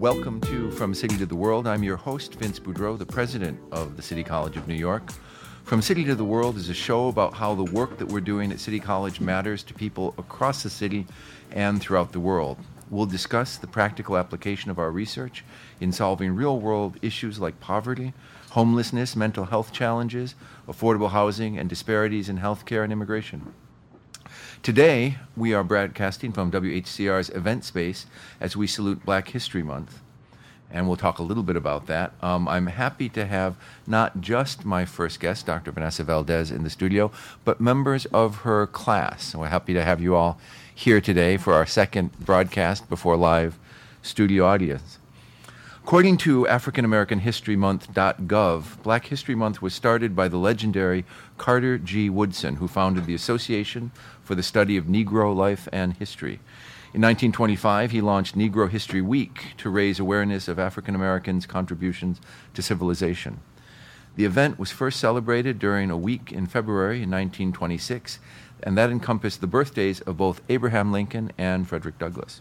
[0.00, 1.66] Welcome to From City to the World.
[1.66, 5.12] I'm your host, Vince Boudreau, the president of the City College of New York.
[5.64, 8.50] From City to the World is a show about how the work that we're doing
[8.50, 11.06] at City College matters to people across the city
[11.52, 12.56] and throughout the world.
[12.88, 15.44] We'll discuss the practical application of our research
[15.82, 18.14] in solving real world issues like poverty,
[18.52, 20.34] homelessness, mental health challenges,
[20.66, 23.52] affordable housing, and disparities in healthcare and immigration.
[24.62, 28.04] Today, we are broadcasting from WHCR's event space
[28.38, 30.00] as we salute Black History Month.
[30.70, 32.12] And we'll talk a little bit about that.
[32.20, 35.72] Um, I'm happy to have not just my first guest, Dr.
[35.72, 37.10] Vanessa Valdez, in the studio,
[37.42, 39.34] but members of her class.
[39.34, 40.38] We're happy to have you all
[40.74, 43.58] here today for our second broadcast before live
[44.02, 44.98] studio audience.
[45.82, 51.04] According to AfricanAmericanHistoryMonth.gov, Black History Month was started by the legendary
[51.36, 52.08] Carter G.
[52.10, 53.90] Woodson, who founded the Association
[54.30, 56.34] for the Study of Negro Life and History.
[56.94, 62.20] In 1925, he launched Negro History Week to raise awareness of African Americans' contributions
[62.54, 63.40] to civilization.
[64.14, 68.20] The event was first celebrated during a week in February in 1926,
[68.62, 72.40] and that encompassed the birthdays of both Abraham Lincoln and Frederick Douglass.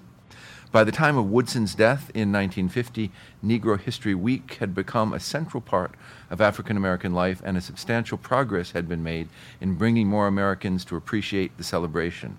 [0.72, 3.12] By the time of Woodson's death in 1950,
[3.44, 5.95] Negro History Week had become a central part
[6.30, 10.86] of African American life, and a substantial progress had been made in bringing more Americans
[10.86, 12.38] to appreciate the celebration.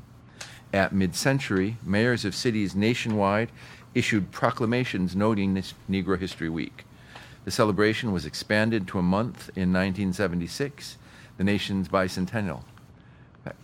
[0.73, 3.51] At mid century, mayors of cities nationwide
[3.97, 6.85] issued proclamations noting this Negro History Week.
[7.45, 10.99] The celebration was expanded to a month in 1976,
[11.37, 12.63] the nation's bicentennial.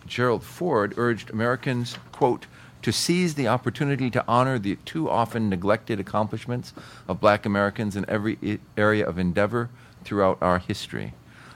[0.05, 2.47] Gerald Ford urged Americans, quote,
[2.81, 6.73] to seize the opportunity to honor the too often neglected accomplishments
[7.07, 9.69] of black Americans in every area of endeavor
[10.03, 11.13] throughout our history.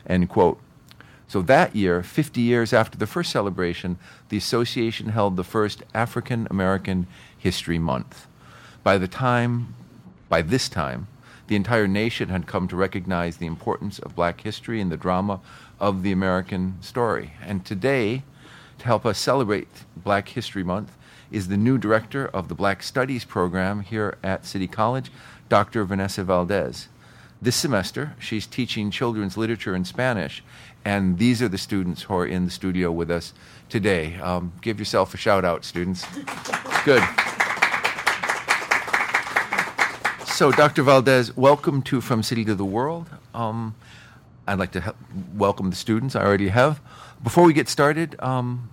[0.08, 0.60] End quote.
[1.28, 6.48] So that year, 50 years after the first celebration, the association held the first African
[6.50, 8.28] American History Month.
[8.84, 9.74] By the time,
[10.28, 11.08] by this time,
[11.48, 15.40] the entire nation had come to recognize the importance of black history and the drama
[15.80, 17.34] of the American story.
[17.46, 18.24] And today,
[18.80, 20.98] to help us celebrate Black History Month,
[21.32, 25.12] is the new director of the Black Studies program here at City College,
[25.50, 25.84] Dr.
[25.86, 26.88] Vanessa Valdez.
[27.42, 30.44] This semester, she's teaching children's literature in Spanish,
[30.84, 33.34] and these are the students who are in the studio with us
[33.70, 34.16] today.
[34.18, 36.06] Um, give yourself a shout out, students.
[36.86, 37.04] Good.
[40.26, 40.84] So, Dr.
[40.84, 43.08] Valdez, welcome to From City to the World.
[43.34, 43.76] Um,
[44.48, 44.96] I'd like to
[45.36, 46.16] welcome the students.
[46.16, 46.82] I already have.
[47.24, 48.71] Before we get started, um,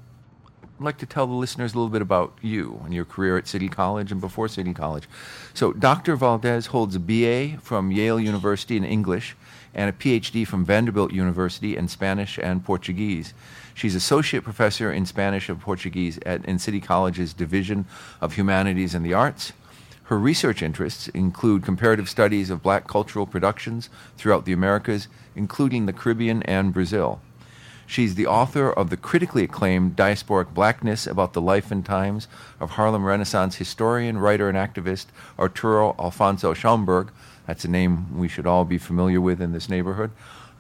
[0.79, 3.49] I'd like to tell the listeners a little bit about you and your career at
[3.49, 5.09] City College and before City College.
[5.53, 6.15] So, Dr.
[6.15, 9.35] Valdez holds a BA from Yale University in English
[9.75, 13.35] and a PhD from Vanderbilt University in Spanish and Portuguese.
[13.75, 17.85] She's associate professor in Spanish and Portuguese at in City College's Division
[18.21, 19.53] of Humanities and the Arts.
[20.05, 25.93] Her research interests include comparative studies of black cultural productions throughout the Americas, including the
[25.93, 27.21] Caribbean and Brazil.
[27.89, 32.29] She's the author of the critically acclaimed Diasporic Blackness about the life and times
[32.61, 35.07] of Harlem Renaissance historian, writer, and activist
[35.39, 37.09] Arturo Alfonso Schomburg.
[37.47, 40.11] That's a name we should all be familiar with in this neighborhood.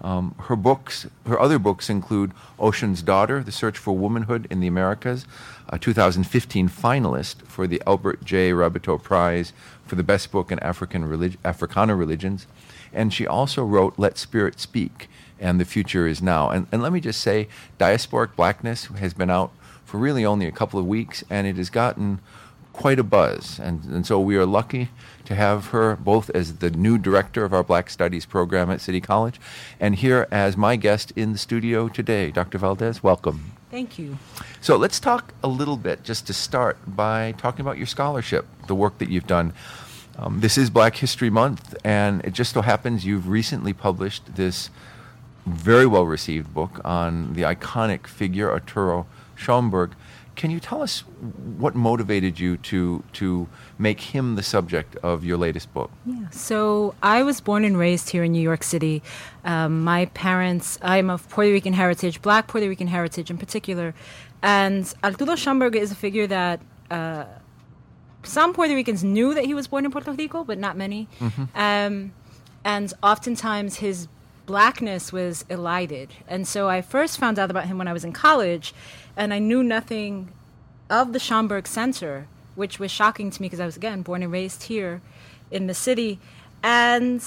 [0.01, 4.67] Um, her books, her other books include Oshun's Daughter: The Search for Womanhood in the
[4.67, 5.27] Americas,
[5.69, 8.53] a 2015 finalist for the Albert J.
[8.53, 9.53] Raboteau Prize
[9.85, 12.47] for the best book in African relig- Africana religions,
[12.91, 15.11] and she also wrote Let Spirit Speak,
[15.41, 16.51] and the future is now.
[16.51, 19.53] And, and let me just say, Diasporic Blackness has been out
[19.85, 22.21] for really only a couple of weeks, and it has gotten
[22.79, 23.59] quite a buzz.
[23.59, 24.91] And, and so we are lucky
[25.25, 29.01] to have her both as the new director of our Black Studies program at City
[29.01, 29.41] College
[29.81, 32.31] and here as my guest in the studio today.
[32.31, 32.57] Dr.
[32.57, 33.53] Valdez, welcome.
[33.71, 34.19] Thank you.
[34.61, 38.75] So let's talk a little bit, just to start, by talking about your scholarship, the
[38.75, 39.53] work that you've done.
[40.17, 44.71] Um, this is Black History Month, and it just so happens you've recently published this
[45.49, 49.93] very well received book on the iconic figure Arturo Schomburg.
[50.37, 51.01] Can you tell us
[51.57, 55.91] what motivated you to to make him the subject of your latest book?
[56.07, 56.31] Yeah.
[56.31, 59.03] So I was born and raised here in New York City.
[59.45, 63.95] Um, my parents, I'm of Puerto Rican heritage, Black Puerto Rican heritage in particular,
[64.41, 66.61] and Arturo Schomburg is a figure that.
[66.91, 67.25] Uh,
[68.25, 71.09] some Puerto Ricans knew that he was born in Puerto Rico, but not many.
[71.21, 71.45] Mm-hmm.
[71.55, 72.13] Um,
[72.65, 74.09] and oftentimes his
[74.49, 76.09] blackness was elided.
[76.27, 78.75] And so I first found out about him when I was in college,
[79.15, 80.31] and I knew nothing
[80.89, 84.33] of the Schomburg Center, which was shocking to me because I was, again, born and
[84.33, 85.03] raised here
[85.51, 86.19] in the city.
[86.63, 87.23] And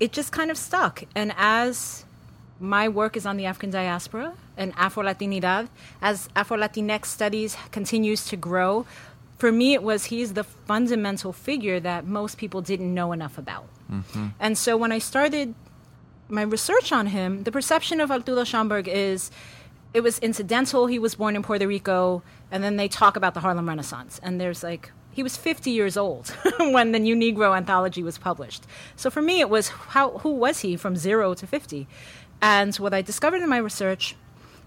[0.00, 1.04] it just kind of stuck.
[1.14, 2.06] And as
[2.58, 5.68] my work is on the African diaspora and Afro Latinidad,
[6.00, 8.86] as Afro Latinx studies continues to grow,
[9.36, 13.66] for me, it was he's the fundamental figure that most people didn't know enough about.
[13.90, 14.28] Mm-hmm.
[14.40, 15.54] And so when I started
[16.32, 19.30] my research on him, the perception of Arturo Schomburg is
[19.92, 20.86] it was incidental.
[20.86, 24.18] He was born in Puerto Rico, and then they talk about the Harlem Renaissance.
[24.22, 28.64] And there's like, he was 50 years old when the New Negro anthology was published.
[28.96, 31.86] So for me, it was how, who was he from zero to 50?
[32.40, 34.16] And what I discovered in my research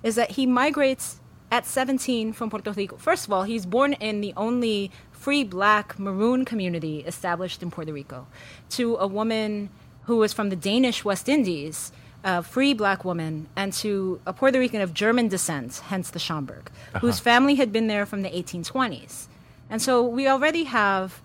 [0.04, 1.20] is that he migrates
[1.52, 2.96] at 17 from Puerto Rico.
[2.98, 7.92] First of all, he's born in the only free black maroon community established in Puerto
[7.92, 8.28] Rico
[8.70, 9.70] to a woman
[10.06, 11.92] who was from the Danish West Indies,
[12.24, 16.68] a free black woman, and to a Puerto Rican of German descent, hence the Schomburg,
[16.68, 17.00] uh-huh.
[17.00, 19.28] whose family had been there from the 1820s.
[19.69, 21.22] And so we already have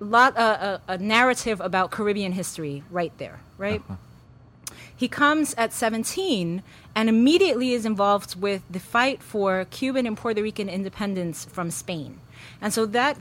[0.00, 3.82] lot uh, a, a narrative about Caribbean history right there, right?
[3.88, 3.96] Uh-huh.
[4.96, 6.62] He comes at 17
[6.94, 12.18] and immediately is involved with the fight for Cuban and Puerto Rican independence from Spain.
[12.60, 13.16] And so that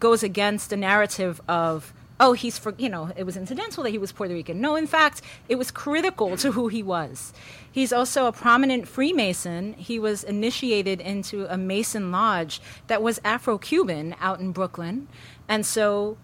[0.00, 3.98] goes against the narrative of, oh, he's for, you know, it was incidental that he
[3.98, 4.60] was Puerto Rican.
[4.60, 7.32] No, in fact, it was critical to who he was.
[7.72, 9.72] He's also a prominent Freemason.
[9.72, 15.08] He was initiated into a Mason lodge that was Afro Cuban out in Brooklyn.
[15.48, 16.18] And so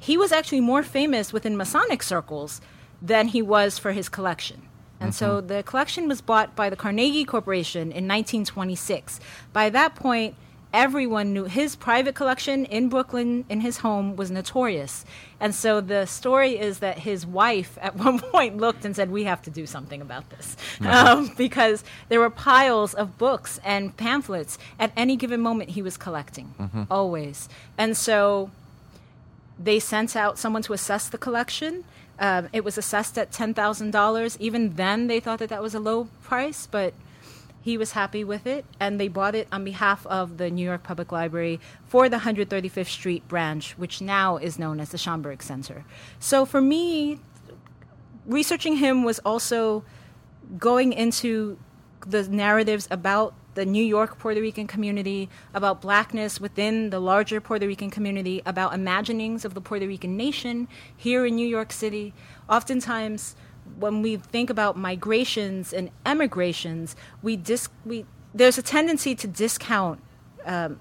[0.00, 2.62] he was actually more famous within Masonic circles
[3.02, 4.62] than he was for his collection.
[4.98, 5.48] And so mm-hmm.
[5.48, 9.20] the collection was bought by the Carnegie Corporation in 1926.
[9.52, 10.34] By that point,
[10.72, 15.04] everyone knew his private collection in Brooklyn in his home was notorious.
[15.40, 19.24] And so the story is that his wife at one point looked and said, We
[19.24, 20.56] have to do something about this.
[20.80, 25.96] Um, because there were piles of books and pamphlets at any given moment he was
[25.96, 27.48] collecting, always.
[27.78, 28.50] And so
[29.58, 31.84] they sent out someone to assess the collection.
[32.18, 34.36] Um, it was assessed at ten thousand dollars.
[34.40, 36.94] Even then, they thought that that was a low price, but
[37.66, 40.84] he was happy with it, and they bought it on behalf of the New York
[40.84, 45.84] Public Library for the 135th Street branch, which now is known as the Schomburg Center.
[46.20, 47.18] So for me,
[48.24, 49.82] researching him was also
[50.56, 51.58] going into
[52.06, 57.66] the narratives about the New York Puerto Rican community, about blackness within the larger Puerto
[57.66, 62.14] Rican community, about imaginings of the Puerto Rican nation here in New York City.
[62.48, 63.34] Oftentimes,
[63.78, 70.00] when we think about migrations and emigrations, we dis- we there's a tendency to discount
[70.44, 70.78] um,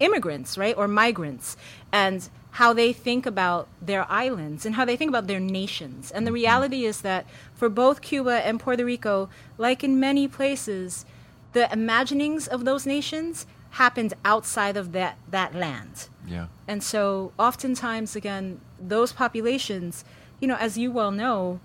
[0.00, 1.56] immigrants, right, or migrants,
[1.90, 6.10] and how they think about their islands and how they think about their nations.
[6.10, 11.06] And the reality is that for both Cuba and Puerto Rico, like in many places,
[11.54, 16.08] the imaginings of those nations happened outside of that, that land.
[16.26, 16.46] Yeah.
[16.68, 20.04] And so, oftentimes, again, those populations,
[20.40, 21.60] you know, as you well know,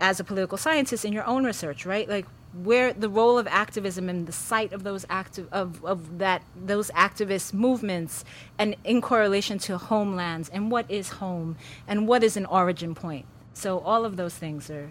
[0.00, 2.08] as a political scientist in your own research, right?
[2.08, 6.42] Like where the role of activism and the site of those active of, of that
[6.56, 8.24] those activist movements
[8.58, 11.56] and in correlation to homelands and what is home
[11.86, 13.26] and what is an origin point.
[13.52, 14.88] So all of those things are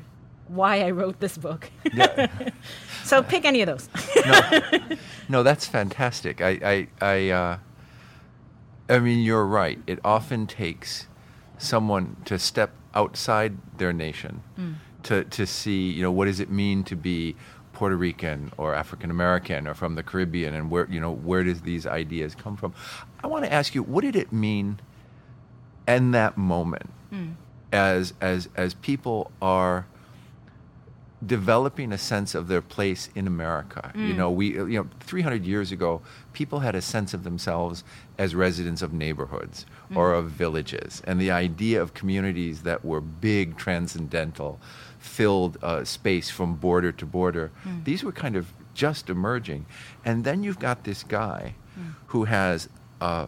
[0.48, 1.70] why I wrote this book.
[1.94, 2.28] Yeah.
[3.04, 3.90] so pick any of those.
[4.26, 4.80] no,
[5.30, 6.42] no, that's fantastic.
[6.42, 7.58] I, I, I, uh,
[8.90, 9.80] I mean, you're right.
[9.88, 11.08] It often takes
[11.58, 14.42] someone to step outside their nation
[15.08, 17.36] to, to see, you know, what does it mean to be
[17.74, 21.62] Puerto Rican or African American or from the Caribbean, and where, you know, where does
[21.62, 22.74] these ideas come from?
[23.24, 24.80] I want to ask you, what did it mean
[25.88, 27.32] in that moment, hmm.
[27.72, 29.86] as as as people are
[31.26, 33.92] developing a sense of their place in America.
[33.96, 34.18] You hmm.
[34.18, 36.02] know, we you know 300 years ago,
[36.34, 37.84] people had a sense of themselves
[38.18, 39.98] as residents of neighborhoods hmm.
[39.98, 44.60] or of villages, and the idea of communities that were big, transcendental,
[45.08, 47.52] filled uh, space from border to border.
[47.64, 47.84] Hmm.
[47.84, 49.66] These were kind of just emerging,
[50.06, 51.90] and then you've got this guy hmm.
[52.08, 52.70] who has.
[53.02, 53.28] Uh,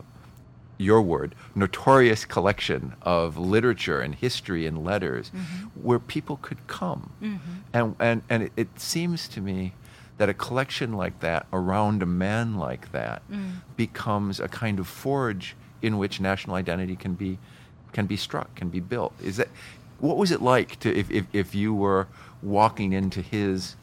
[0.82, 5.68] your word, notorious collection of literature and history and letters mm-hmm.
[5.84, 7.12] where people could come.
[7.22, 7.38] Mm-hmm.
[7.74, 9.74] And, and, and it, it seems to me
[10.20, 13.52] that a collection like that around a man like that mm.
[13.76, 17.40] becomes a kind of forge in which national identity can be,
[17.92, 19.14] can be struck, can be built.
[19.22, 19.50] Is that,
[20.02, 22.08] what was it like to, if, if, if you were
[22.42, 23.76] walking into his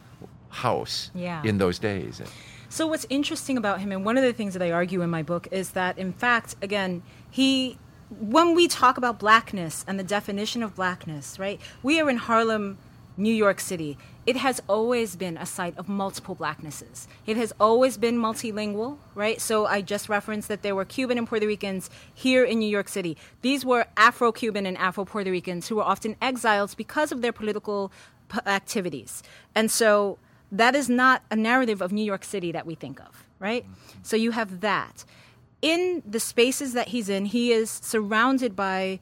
[0.50, 1.42] house Yeah.
[1.44, 2.20] in those days?
[2.68, 5.22] So what's interesting about him, and one of the things that I argue in my
[5.22, 7.78] book, is that in fact, again, he,
[8.10, 11.60] when we talk about blackness and the definition of blackness, right?
[11.82, 12.78] We are in Harlem,
[13.16, 13.96] New York City.
[14.26, 17.06] It has always been a site of multiple blacknesses.
[17.26, 19.40] It has always been multilingual, right?
[19.40, 22.88] So I just referenced that there were Cuban and Puerto Ricans here in New York
[22.88, 23.16] City.
[23.42, 27.92] These were Afro-Cuban and Afro-Puerto Ricans who were often exiles because of their political
[28.28, 29.22] p- activities.
[29.54, 30.18] And so
[30.50, 33.64] that is not a narrative of New York City that we think of, right?
[33.64, 33.98] Mm-hmm.
[34.02, 35.04] So you have that.
[35.62, 39.00] in the spaces that he's in, he is surrounded by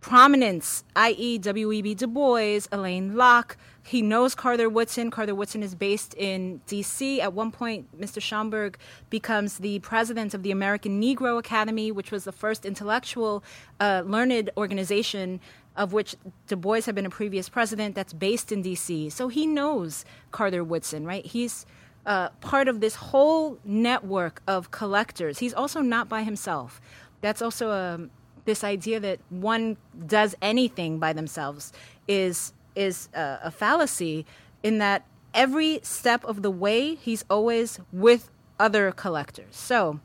[0.00, 1.94] prominence, i.e., W.E.B.
[1.94, 3.56] Du Bois, Alain Locke.
[3.86, 5.12] He knows Carter Woodson.
[5.12, 7.20] Carter Woodson is based in D.C.
[7.20, 8.20] At one point, Mr.
[8.20, 8.74] Schomburg
[9.10, 13.44] becomes the president of the American Negro Academy, which was the first intellectual,
[13.78, 15.40] uh, learned organization
[15.76, 16.16] of which
[16.48, 19.10] Du Bois had been a previous president that's based in D.C.
[19.10, 21.24] So he knows Carter Woodson, right?
[21.24, 21.64] He's
[22.06, 25.38] uh, part of this whole network of collectors.
[25.38, 26.80] He's also not by himself.
[27.20, 28.10] That's also a, um,
[28.46, 29.76] this idea that one
[30.06, 31.72] does anything by themselves
[32.08, 34.26] is is a, a fallacy
[34.62, 35.04] in that
[35.34, 39.56] every step of the way he's always with other collectors.
[39.56, 40.00] So,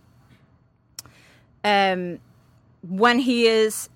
[1.64, 2.20] um,
[2.82, 3.90] when he is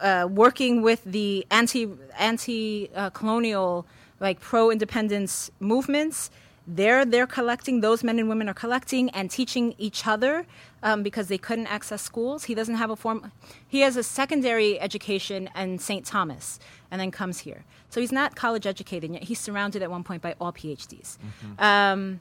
[0.00, 3.86] uh, working with the anti anti uh, colonial
[4.20, 6.30] like pro independence movements,
[6.66, 7.80] they're they're collecting.
[7.80, 10.46] Those men and women are collecting and teaching each other
[10.82, 12.44] um, because they couldn't access schools.
[12.44, 13.32] He doesn't have a form.
[13.68, 16.04] He has a secondary education in St.
[16.04, 16.58] Thomas,
[16.90, 17.64] and then comes here.
[17.88, 19.24] So he's not college educated yet.
[19.24, 21.18] He's surrounded at one point by all PhDs.
[21.18, 21.62] Mm-hmm.
[21.62, 22.20] Um,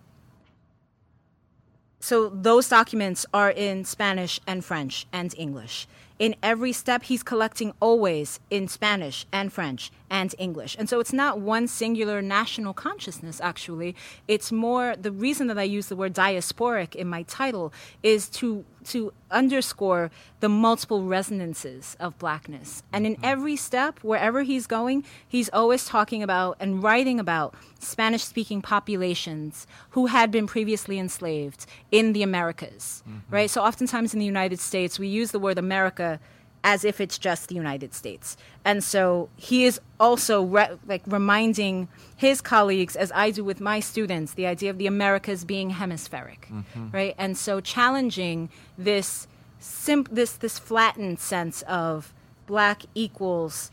[1.99, 5.87] so those documents are in Spanish and French and English
[6.19, 10.75] in every step he's collecting always in Spanish and French and English.
[10.79, 13.95] And so it's not one singular national consciousness, actually.
[14.27, 18.63] It's more the reason that I use the word diasporic in my title is to
[18.85, 22.83] to underscore the multiple resonances of blackness.
[22.93, 23.25] And in mm-hmm.
[23.25, 29.67] every step, wherever he's going, he's always talking about and writing about Spanish speaking populations
[29.91, 33.19] who had been previously enslaved in the Americas, mm-hmm.
[33.33, 33.49] right?
[33.49, 36.19] So oftentimes in the United States, we use the word America
[36.65, 38.35] as if it's just the United States.
[38.65, 43.79] And so he is also re- like reminding his colleagues, as I do with my
[43.79, 46.89] students, the idea of the Americas being hemispheric, mm-hmm.
[46.89, 47.13] right?
[47.19, 49.27] And so challenging this
[49.59, 52.11] sim- this this flattened sense of
[52.47, 53.69] black equals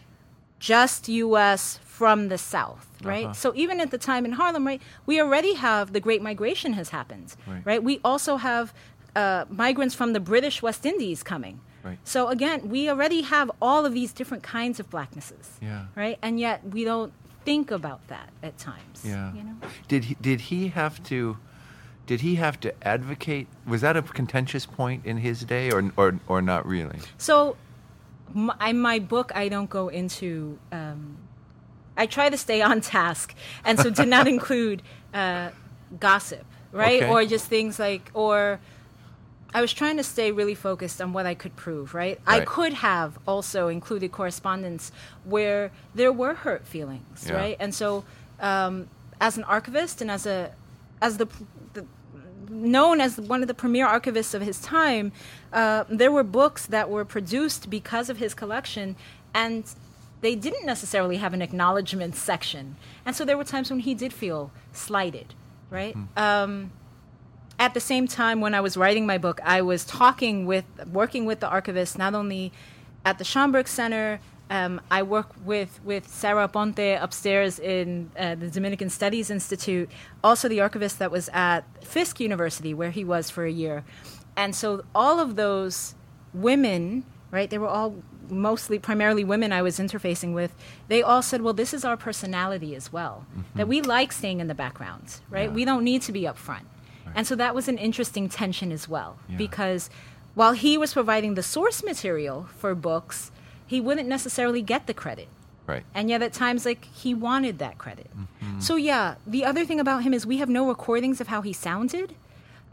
[0.59, 1.81] just U.S.
[1.83, 3.25] from the South, right?
[3.25, 3.33] Uh-huh.
[3.33, 6.91] So even at the time in Harlem, right, we already have the Great Migration has
[6.91, 7.63] happened, right?
[7.65, 7.83] right?
[7.83, 8.73] We also have
[9.17, 11.99] uh, migrants from the British West Indies coming Right.
[12.05, 15.59] So again, we already have all of these different kinds of blacknesses.
[15.61, 15.87] Yeah.
[15.95, 16.19] Right?
[16.23, 17.13] And yet we don't
[17.45, 19.03] think about that at times.
[19.05, 19.35] Yeah.
[19.35, 19.57] You know?
[19.89, 21.39] Did he did he have to
[22.07, 26.21] did he have to advocate was that a contentious point in his day or or
[26.29, 27.01] or not really?
[27.19, 27.57] So
[28.33, 31.17] my, in my book I don't go into um,
[31.97, 35.51] I try to stay on task and so did not include uh,
[35.99, 37.03] gossip, right?
[37.03, 37.11] Okay.
[37.11, 38.61] Or just things like or
[39.55, 42.19] I was trying to stay really focused on what I could prove, right?
[42.27, 42.43] right.
[42.43, 44.93] I could have also included correspondence
[45.25, 47.35] where there were hurt feelings, yeah.
[47.35, 47.57] right?
[47.61, 48.05] And so,
[48.41, 48.89] um,
[49.21, 50.53] as an archivist and as a
[51.01, 51.29] as the,
[51.75, 51.85] the,
[52.49, 55.13] known as one of the premier archivists of his time,
[55.53, 58.97] uh, there were books that were produced because of his collection,
[59.35, 59.65] and
[60.21, 64.13] they didn't necessarily have an acknowledgement section, and so there were times when he did
[64.13, 65.35] feel slighted,
[65.71, 65.97] right?
[65.97, 66.19] Mm.
[66.19, 66.73] Um,
[67.59, 71.27] at the same time, when I was writing my book, I was talking with, working
[71.27, 72.53] with the archivist, not only
[73.05, 74.21] at the Schomburg Center.
[74.51, 79.89] Um, I work with, with Sarah Ponte upstairs in uh, the Dominican Studies Institute,
[80.23, 83.83] also the archivist that was at Fisk University, where he was for a year.
[84.37, 85.95] And so all of those
[86.35, 87.95] women, right, they were all
[88.29, 90.55] mostly, primarily women I was interfacing with,
[90.89, 93.59] they all said, well, this is our personality as well, mm-hmm.
[93.59, 95.49] that we like staying in the background, right?
[95.49, 95.55] Yeah.
[95.55, 96.67] We don't need to be up front.
[97.15, 99.37] And so that was an interesting tension as well, yeah.
[99.37, 99.91] because
[100.35, 103.31] while he was providing the source material for books,
[103.67, 105.29] he wouldn't necessarily get the credit.
[105.67, 105.85] Right.
[105.95, 108.11] And yet at times, like, he wanted that credit.
[108.17, 108.61] Mm-hmm.
[108.61, 111.53] So, yeah, the other thing about him is we have no recordings of how he
[111.53, 112.15] sounded.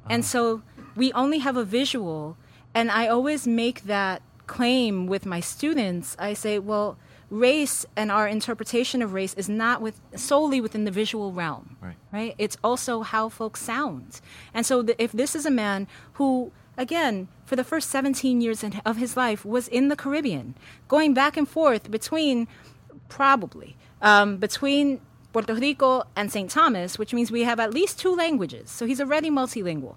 [0.09, 0.63] And so
[0.95, 2.35] we only have a visual.
[2.73, 6.15] And I always make that claim with my students.
[6.17, 6.97] I say, well,
[7.29, 11.95] race and our interpretation of race is not with solely within the visual realm right,
[12.11, 12.35] right?
[12.37, 14.19] it's also how folks sound.
[14.53, 18.63] And so the, if this is a man who again for the first 17 years
[18.63, 20.55] in, of his life was in the caribbean
[20.87, 22.47] going back and forth between
[23.09, 24.99] probably um, between
[25.31, 28.71] puerto rico and st thomas which means we have at least two languages.
[28.71, 29.95] So he's already multilingual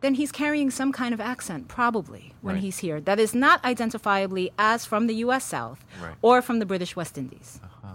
[0.00, 2.62] then he's carrying some kind of accent, probably, when right.
[2.62, 5.44] he's here, that is not identifiably as from the U.S.
[5.44, 6.14] South right.
[6.22, 7.60] or from the British West Indies.
[7.62, 7.88] Uh-huh.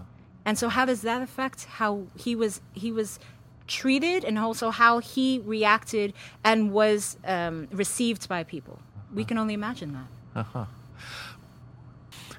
[0.44, 3.18] And so, how does that affect how he was he was
[3.66, 6.12] treated, and also how he reacted
[6.44, 8.78] and was um, received by people?
[8.78, 9.14] Uh-huh.
[9.14, 10.40] We can only imagine that.
[10.40, 10.64] Uh-huh.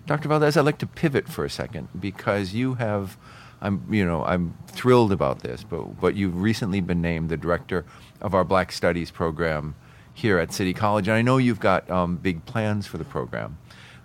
[0.06, 0.30] Dr.
[0.30, 3.18] Valdez, I'd like to pivot for a second because you have
[3.62, 7.86] I'm, you know, I'm thrilled about this, but, but you've recently been named the director
[8.22, 9.76] of our Black Studies program
[10.14, 11.08] here at City College.
[11.08, 13.58] And I know you've got um, big plans for the program.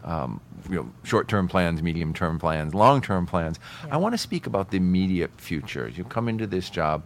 [0.04, 3.60] Um, you know, short-term plans, medium-term plans, long-term plans.
[3.86, 3.94] Yeah.
[3.94, 5.88] I want to speak about the immediate future.
[5.88, 7.04] You come into this job,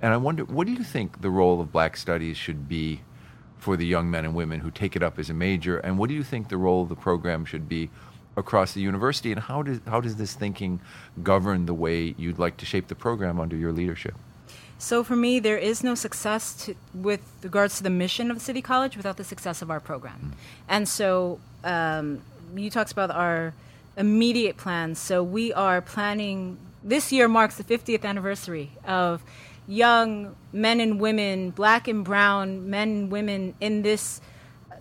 [0.00, 3.00] and I wonder, what do you think the role of Black Studies should be
[3.58, 6.08] for the young men and women who take it up as a major, and what
[6.08, 7.90] do you think the role of the program should be
[8.36, 10.80] across the university, and how does how does this thinking
[11.22, 14.14] govern the way you'd like to shape the program under your leadership?
[14.78, 18.60] So for me, there is no success to, with regards to the mission of City
[18.60, 20.18] College without the success of our program.
[20.20, 20.32] Mm.
[20.68, 22.22] And so um,
[22.54, 23.54] you talked about our
[23.96, 24.98] immediate plans.
[24.98, 26.58] So we are planning.
[26.84, 29.22] This year marks the 50th anniversary of
[29.66, 34.20] young men and women, black and brown men and women in this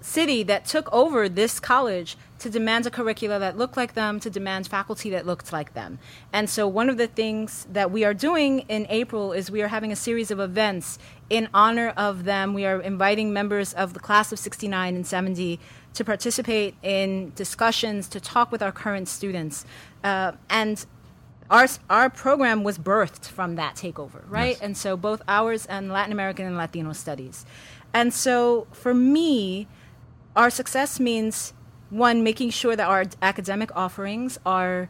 [0.01, 4.29] city that took over this college to demand a curricula that looked like them, to
[4.29, 5.99] demand faculty that looked like them.
[6.33, 9.69] And so, one of the things that we are doing in April is we are
[9.69, 10.99] having a series of events
[11.29, 12.53] in honor of them.
[12.53, 15.59] We are inviting members of the class of 69 and 70
[15.93, 19.65] to participate in discussions, to talk with our current students.
[20.03, 20.85] Uh, and
[21.49, 24.55] our, our program was birthed from that takeover, right?
[24.55, 24.61] Yes.
[24.61, 27.45] And so, both ours and Latin American and Latino studies.
[27.93, 29.67] And so, for me,
[30.35, 31.53] our success means
[31.89, 34.89] one making sure that our academic offerings are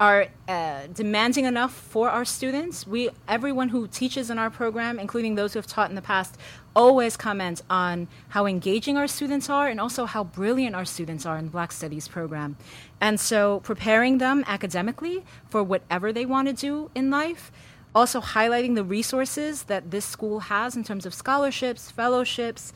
[0.00, 2.86] are uh, demanding enough for our students.
[2.86, 6.36] We, everyone who teaches in our program, including those who have taught in the past,
[6.74, 11.38] always comment on how engaging our students are and also how brilliant our students are
[11.38, 12.56] in the Black Studies program.
[13.00, 17.52] And so, preparing them academically for whatever they want to do in life.
[17.94, 22.72] Also, highlighting the resources that this school has in terms of scholarships, fellowships,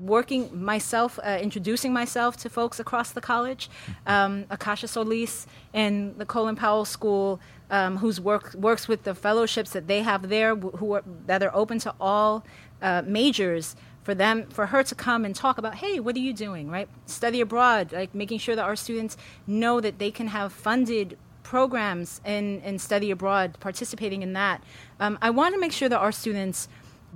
[0.00, 3.68] working myself, uh, introducing myself to folks across the college.
[4.06, 7.40] Um, Akasha Solis in the Colin Powell School,
[7.70, 11.54] um, who's work, works with the fellowships that they have there, who are, that are
[11.54, 12.44] open to all
[12.82, 13.76] uh, majors.
[14.02, 16.88] For them, for her to come and talk about, hey, what are you doing, right?
[17.06, 19.16] Study abroad, like making sure that our students
[19.48, 24.62] know that they can have funded programs and, in study abroad, participating in that.
[25.00, 26.68] Um, I want to make sure that our students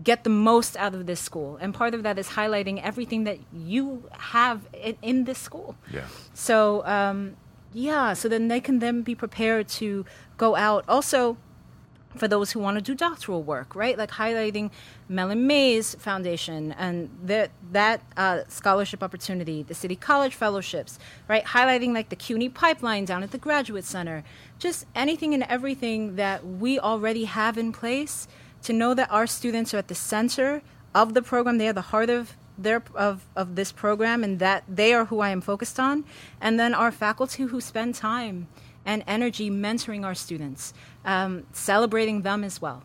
[0.03, 1.57] get the most out of this school.
[1.61, 5.77] And part of that is highlighting everything that you have in, in this school.
[5.93, 6.05] Yeah.
[6.35, 7.37] So, um,
[7.73, 10.05] yeah, so then they can then be prepared to
[10.37, 10.85] go out.
[10.89, 11.37] Also,
[12.17, 13.97] for those who want to do doctoral work, right?
[13.97, 14.71] Like highlighting
[15.09, 21.45] Mellon Mays Foundation and that that uh, scholarship opportunity, the City College fellowships, right?
[21.45, 24.25] Highlighting like the CUNY pipeline down at the Graduate Center,
[24.59, 28.27] just anything and everything that we already have in place
[28.62, 30.62] to know that our students are at the center
[30.94, 31.59] of the program.
[31.59, 35.20] They are the heart of their of, of this program and that they are who
[35.20, 36.05] I am focused on.
[36.40, 38.49] And then our faculty who spend time
[38.85, 40.73] and energy mentoring our students,
[41.05, 42.83] um, celebrating them as well.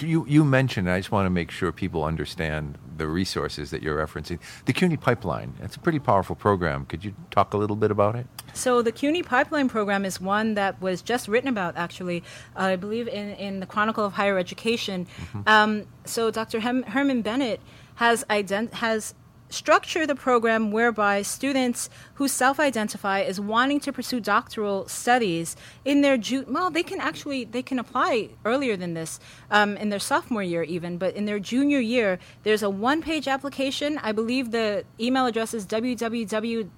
[0.00, 3.96] You, you mentioned, I just want to make sure people understand the resources that you're
[3.96, 4.38] referencing.
[4.66, 6.84] The CUNY Pipeline, it's a pretty powerful program.
[6.86, 8.26] Could you talk a little bit about it?
[8.52, 12.22] So, the CUNY Pipeline program is one that was just written about, actually,
[12.56, 15.06] uh, I believe, in, in the Chronicle of Higher Education.
[15.06, 15.40] Mm-hmm.
[15.46, 16.60] Um, so, Dr.
[16.60, 17.60] Hem- Herman Bennett
[17.96, 19.14] has, ident- has
[19.48, 26.16] structure the program whereby students who self-identify as wanting to pursue doctoral studies in their
[26.16, 29.18] ju- well they can actually they can apply earlier than this
[29.50, 33.98] um, in their sophomore year even but in their junior year there's a one-page application.
[33.98, 36.70] I believe the email address is www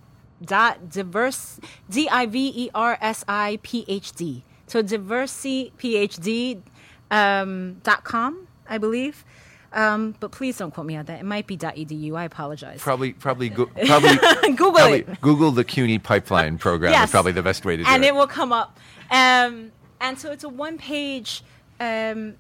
[0.43, 4.43] dot diverse d i v e r s i p h d.
[4.67, 6.63] So phd
[7.11, 9.25] um, dot com i believe
[9.73, 11.21] um, but please don't quote me on that.
[11.21, 12.17] It might be .edu.
[12.17, 12.81] I apologize.
[12.81, 15.21] Probably, probably, go, probably Google probably it.
[15.21, 17.09] Google the CUNY pipeline program yes.
[17.09, 18.09] is probably the best way to do and it.
[18.09, 18.79] And it will come up.
[19.11, 21.45] Um, and so it's a one-page
[21.79, 22.35] um,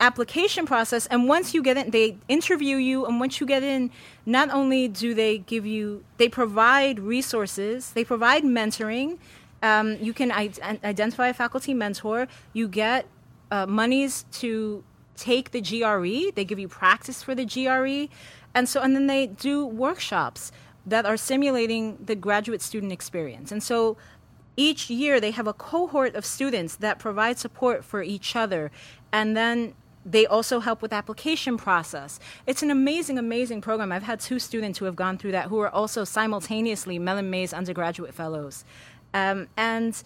[0.00, 1.06] application process.
[1.06, 3.04] And once you get in, they interview you.
[3.04, 3.90] And once you get in,
[4.24, 9.18] not only do they give you, they provide resources, they provide mentoring.
[9.62, 10.50] Um, you can I-
[10.82, 12.26] identify a faculty mentor.
[12.54, 13.06] You get
[13.50, 14.82] uh, monies to
[15.16, 18.12] take the GRE, they give you practice for the GRE,
[18.54, 20.52] and so and then they do workshops
[20.86, 23.50] that are simulating the graduate student experience.
[23.50, 23.96] And so
[24.56, 28.70] each year they have a cohort of students that provide support for each other
[29.12, 29.74] and then
[30.06, 32.20] they also help with application process.
[32.46, 33.90] It's an amazing amazing program.
[33.90, 37.54] I've had two students who have gone through that who are also simultaneously mellon mays
[37.54, 38.64] undergraduate fellows.
[39.14, 40.02] Um, and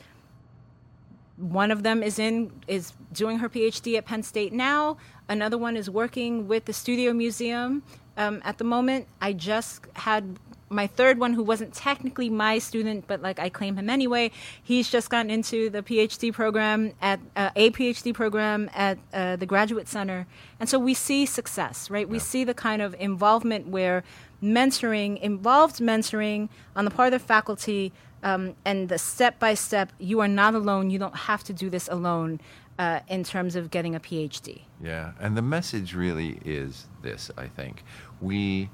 [1.39, 4.97] one of them is in is doing her PhD at Penn State now.
[5.29, 7.83] Another one is working with the Studio Museum
[8.17, 9.07] um, at the moment.
[9.21, 10.39] I just had
[10.71, 14.31] my third one, who wasn't technically my student, but like I claim him anyway,
[14.63, 19.47] he's just gotten into the PhD program at uh, a PhD program at uh, the
[19.47, 20.27] Graduate Center,
[20.61, 22.09] and so we see success, right?
[22.09, 24.05] We see the kind of involvement where
[24.43, 27.93] mentoring, involved mentoring on the part of the faculty,
[28.23, 29.93] um, and the step by step.
[29.99, 30.91] You are not alone.
[30.91, 32.41] You don't have to do this alone.
[32.79, 34.61] Uh, in terms of getting a PhD.
[34.81, 37.83] Yeah, and the message really is this I think.
[38.21, 38.71] We,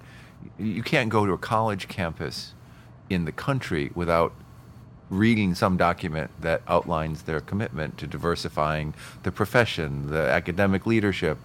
[0.59, 2.53] you can't go to a college campus
[3.09, 4.35] in the country without
[5.19, 11.39] reading some document that outlines their commitment to diversifying the profession, the academic leadership,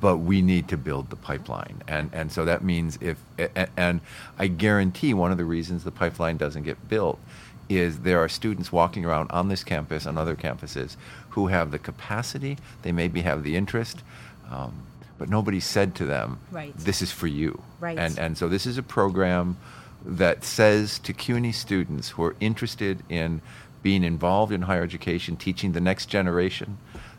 [0.00, 1.82] but we need to build the pipeline.
[1.86, 3.18] And, and so that means if,
[3.76, 4.00] and
[4.38, 7.18] I guarantee one of the reasons the pipeline doesn't get built
[7.68, 10.96] is there are students walking around on this campus and other campuses
[11.30, 14.02] who have the capacity, they maybe have the interest,
[14.50, 14.72] um,
[15.18, 16.76] but nobody said to them, right.
[16.76, 17.98] "This is for you." Right.
[17.98, 19.56] And and so this is a program
[20.06, 23.42] that says to CUNY students who are interested in
[23.82, 26.78] being involved in higher education, teaching the next generation,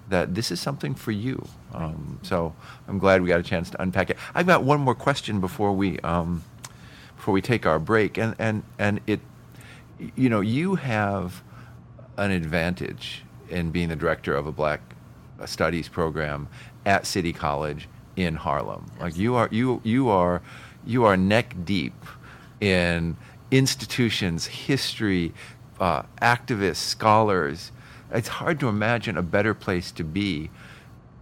[0.10, 1.45] that this is something for you.
[1.73, 2.56] Um, so
[2.88, 4.17] I'm glad we got a chance to unpack it.
[4.34, 6.43] I've got one more question before we um,
[7.17, 9.19] before we take our break, and and and it
[10.15, 11.43] you know, you have
[12.17, 14.82] an advantage in being the director of a Black
[15.45, 16.47] Studies program
[16.86, 18.91] at City College in Harlem.
[19.00, 20.41] Like you are, you you are,
[20.86, 21.93] you are neck deep
[22.62, 23.17] in
[23.52, 25.34] institutions, history,
[25.80, 27.72] uh, activists, scholars.
[28.12, 30.50] It's hard to imagine a better place to be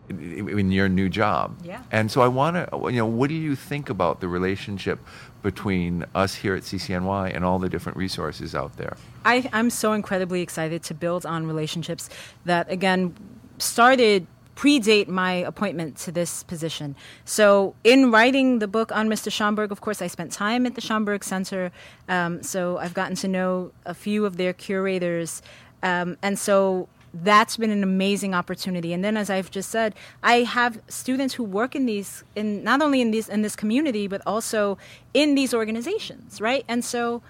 [0.10, 1.58] in your new job.
[1.64, 1.82] Yeah.
[1.92, 5.00] And so I want to, you know, what do you think about the relationship
[5.42, 8.98] between us here at CCNY and all the different resources out there?
[9.24, 12.10] I, I'm so incredibly excited to build on relationships
[12.46, 13.16] that, again,
[13.58, 16.96] started predate my appointment to this position.
[17.26, 19.30] So, in writing the book on Mr.
[19.30, 21.72] Schomburg, of course, I spent time at the Schomburg Center.
[22.08, 25.42] Um, so, I've gotten to know a few of their curators.
[25.84, 26.88] Um, and so,
[27.24, 28.92] that's been an amazing opportunity.
[28.92, 32.82] And then, as I've just said, I have students who work in these, in not
[32.82, 34.78] only in these in this community, but also
[35.14, 36.66] in these organizations, right?
[36.68, 37.22] And so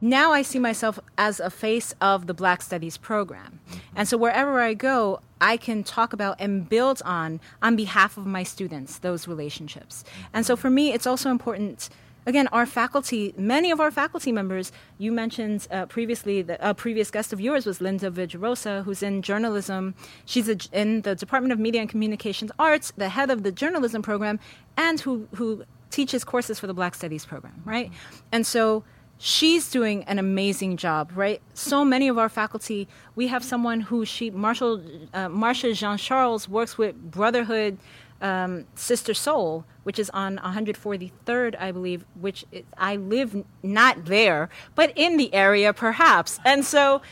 [0.00, 3.60] now I see myself as a face of the Black Studies program.
[3.94, 8.24] And so wherever I go, I can talk about and build on on behalf of
[8.24, 10.02] my students those relationships.
[10.32, 11.90] And so for me, it's also important
[12.26, 17.10] again, our faculty, many of our faculty members, you mentioned uh, previously, the, a previous
[17.10, 19.94] guest of yours was Linda Villarosa, who's in journalism.
[20.24, 24.00] She's a, in the Department of Media and Communications Arts, the head of the journalism
[24.00, 24.40] program,
[24.78, 27.92] and who, who teaches courses for the Black Studies program, right?
[28.32, 28.84] And so
[29.18, 31.40] she's doing an amazing job, right?
[31.54, 36.48] So many of our faculty, we have someone who she, Marshall, uh, Marcia Jean Charles,
[36.48, 37.78] works with Brotherhood
[38.20, 44.48] um, Sister Sol, which is on 143rd, I believe, which is, I live not there,
[44.74, 46.40] but in the area perhaps.
[46.44, 47.02] And so,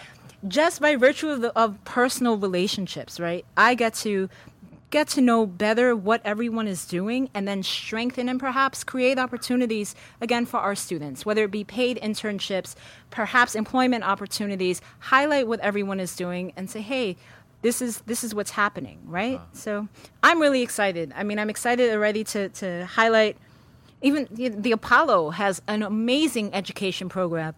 [0.48, 4.28] just by virtue of, the, of personal relationships, right, I get to
[4.92, 9.96] get to know better what everyone is doing and then strengthen and perhaps create opportunities
[10.20, 12.76] again for our students, whether it be paid internships,
[13.10, 17.16] perhaps employment opportunities, highlight what everyone is doing and say, hey,
[17.62, 19.36] this is this is what's happening, right?
[19.36, 19.46] Uh-huh.
[19.54, 19.88] So
[20.22, 21.12] I'm really excited.
[21.16, 23.36] I mean, I'm excited already to to highlight.
[24.02, 27.54] Even the Apollo has an amazing education program,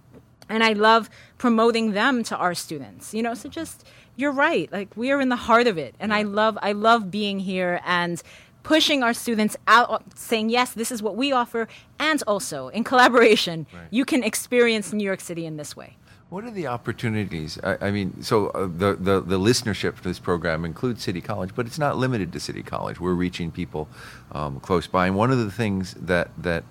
[0.49, 3.15] and I love promoting them to our students.
[3.15, 4.71] You know, so just you're right.
[4.73, 7.81] Like we are in the heart of it, and I love I love being here
[7.85, 8.23] and
[8.63, 13.67] pushing our students out saying yes this is what we offer and also in collaboration
[13.75, 13.83] right.
[13.91, 15.99] you can experience new york city in this way
[16.35, 17.61] what are the opportunities?
[17.63, 21.55] I, I mean, so uh, the, the, the listenership to this program includes City College,
[21.55, 22.99] but it's not limited to City College.
[22.99, 23.89] We're reaching people
[24.33, 26.65] um, close by, and one of the things that that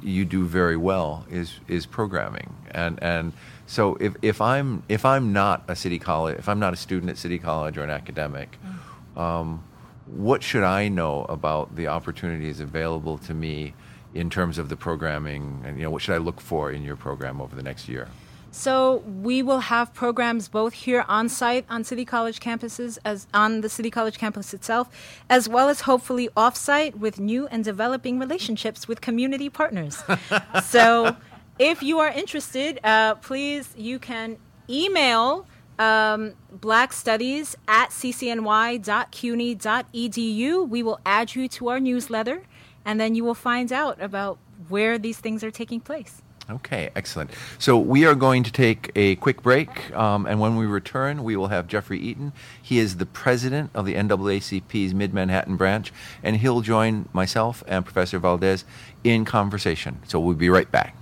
[0.00, 3.32] you do very well is is programming, and and
[3.66, 7.10] so if, if I'm if I'm not a City College, if I'm not a student
[7.10, 8.58] at City College or an academic.
[9.16, 9.20] Mm.
[9.20, 9.64] Um,
[10.06, 13.74] what should I know about the opportunities available to me
[14.12, 16.96] in terms of the programming, and you know, what should I look for in your
[16.96, 18.08] program over the next year?
[18.52, 23.62] So we will have programs both here on site on City College campuses as on
[23.62, 24.88] the City College campus itself,
[25.28, 30.04] as well as hopefully off site with new and developing relationships with community partners.
[30.64, 31.16] so
[31.58, 34.38] if you are interested, uh, please you can
[34.68, 35.46] email
[35.78, 38.78] um, black studies at ccny.cuny.edu.
[40.68, 42.42] We will add you to our newsletter,
[42.84, 44.38] and then you will find out about
[44.68, 46.22] where these things are taking place.
[46.50, 47.30] Okay, excellent.
[47.58, 51.36] So we are going to take a quick break, um, and when we return, we
[51.36, 52.34] will have Jeffrey Eaton.
[52.60, 55.90] He is the president of the NAACP's Mid Manhattan branch,
[56.22, 58.66] and he'll join myself and Professor Valdez
[59.02, 60.00] in conversation.
[60.06, 60.94] So we'll be right back.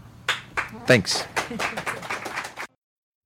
[0.86, 1.24] Thanks.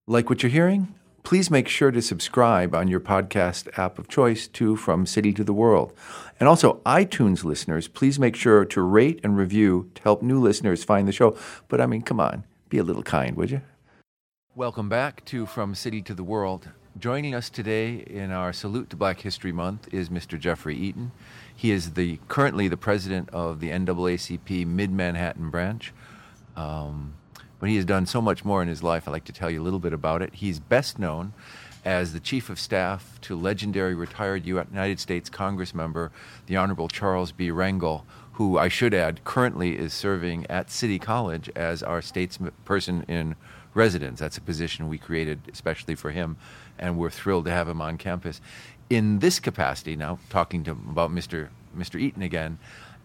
[0.06, 0.94] like what you're hearing?
[1.22, 5.42] Please make sure to subscribe on your podcast app of choice to From City to
[5.42, 5.92] the World.
[6.38, 10.84] And also, iTunes listeners, please make sure to rate and review to help new listeners
[10.84, 11.36] find the show.
[11.66, 13.62] But I mean, come on, be a little kind, would you?
[14.54, 16.68] Welcome back to From City to the World.
[16.98, 20.38] Joining us today in our Salute to Black History Month is Mr.
[20.38, 21.10] Jeffrey Eaton.
[21.54, 25.92] He is the currently the president of the NAACP Mid Manhattan branch.
[26.56, 27.14] Um,
[27.58, 29.06] but he has done so much more in his life.
[29.06, 30.34] I'd like to tell you a little bit about it.
[30.34, 31.32] He's best known
[31.84, 36.10] as the chief of staff to legendary retired United States Congress member,
[36.46, 37.48] the Honorable Charles B.
[37.50, 43.36] Rangel, who I should add currently is serving at City College as our statesperson in
[43.72, 44.18] residence.
[44.18, 46.36] That's a position we created especially for him,
[46.78, 48.40] and we're thrilled to have him on campus.
[48.90, 51.48] In this capacity, now talking to about Mr.
[51.76, 52.00] Mr.
[52.00, 52.58] Eaton again,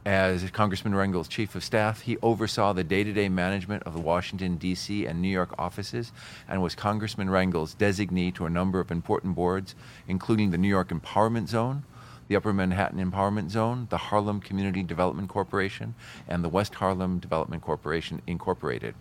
[0.06, 4.00] as Congressman Rangel's chief of staff, he oversaw the day to day management of the
[4.00, 5.06] Washington, D.C.
[5.06, 6.12] and New York offices
[6.48, 9.76] and was Congressman Rangel's designee to a number of important boards,
[10.08, 11.84] including the New York Empowerment Zone,
[12.28, 15.94] the Upper Manhattan Empowerment Zone, the Harlem Community Development Corporation,
[16.28, 18.96] and the West Harlem Development Corporation, Incorporated.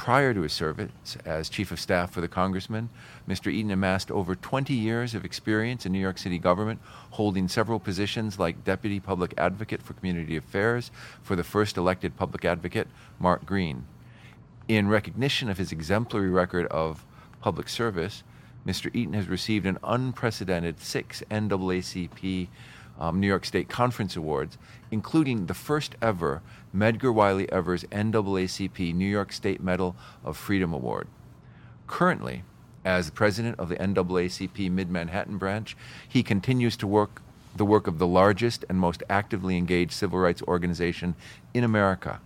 [0.00, 2.88] Prior to his service as Chief of Staff for the Congressman,
[3.28, 3.52] Mr.
[3.52, 8.38] Eaton amassed over 20 years of experience in New York City government, holding several positions
[8.38, 10.90] like Deputy Public Advocate for Community Affairs
[11.22, 13.84] for the first elected public advocate, Mark Green.
[14.68, 17.04] In recognition of his exemplary record of
[17.42, 18.22] public service,
[18.66, 18.90] Mr.
[18.94, 22.48] Eaton has received an unprecedented six NAACP
[23.00, 24.58] um, New York State Conference Awards,
[24.90, 26.42] including the first ever
[26.74, 31.08] Medgar Wiley Evers NAACP New York State Medal of Freedom Award.
[31.86, 32.44] Currently,
[32.84, 35.76] as president of the NAACP Mid Manhattan branch,
[36.08, 37.22] he continues to work
[37.56, 41.16] the work of the largest and most actively engaged civil rights organization
[41.52, 42.20] in America.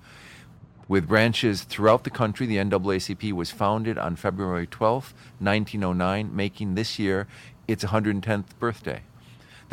[0.87, 6.99] With branches throughout the country, the NAACP was founded on February 12, 1909, making this
[6.99, 7.27] year
[7.67, 9.01] its 110th birthday.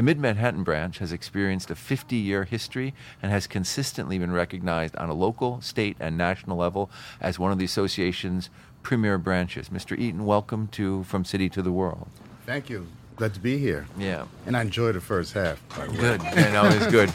[0.01, 4.95] The Mid Manhattan branch has experienced a 50 year history and has consistently been recognized
[4.95, 6.89] on a local, state, and national level
[7.21, 8.49] as one of the association's
[8.81, 9.69] premier branches.
[9.69, 9.95] Mr.
[9.95, 12.07] Eaton, welcome to From City to the World.
[12.47, 12.87] Thank you.
[13.15, 13.85] Glad to be here.
[13.95, 14.25] Yeah.
[14.47, 15.61] And I enjoyed the first half.
[15.95, 16.23] Good.
[16.51, 17.13] no, it's good.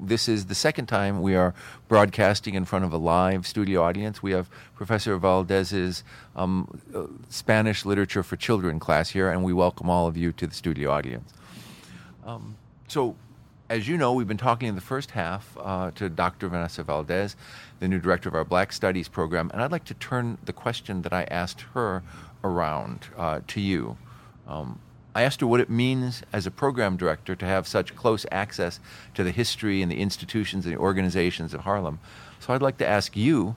[0.00, 1.52] This is the second time we are
[1.86, 4.22] broadcasting in front of a live studio audience.
[4.22, 6.02] We have Professor Valdez's
[6.34, 10.46] um, uh, Spanish Literature for Children class here, and we welcome all of you to
[10.46, 11.34] the studio audience.
[12.26, 12.56] Um,
[12.88, 13.14] so,
[13.70, 16.48] as you know, we've been talking in the first half uh, to Dr.
[16.48, 17.36] Vanessa Valdez,
[17.78, 21.02] the new director of our Black Studies program, and I'd like to turn the question
[21.02, 22.02] that I asked her
[22.42, 23.96] around uh, to you.
[24.48, 24.80] Um,
[25.14, 28.80] I asked her what it means as a program director to have such close access
[29.14, 32.00] to the history and the institutions and the organizations of Harlem.
[32.40, 33.54] So I'd like to ask you,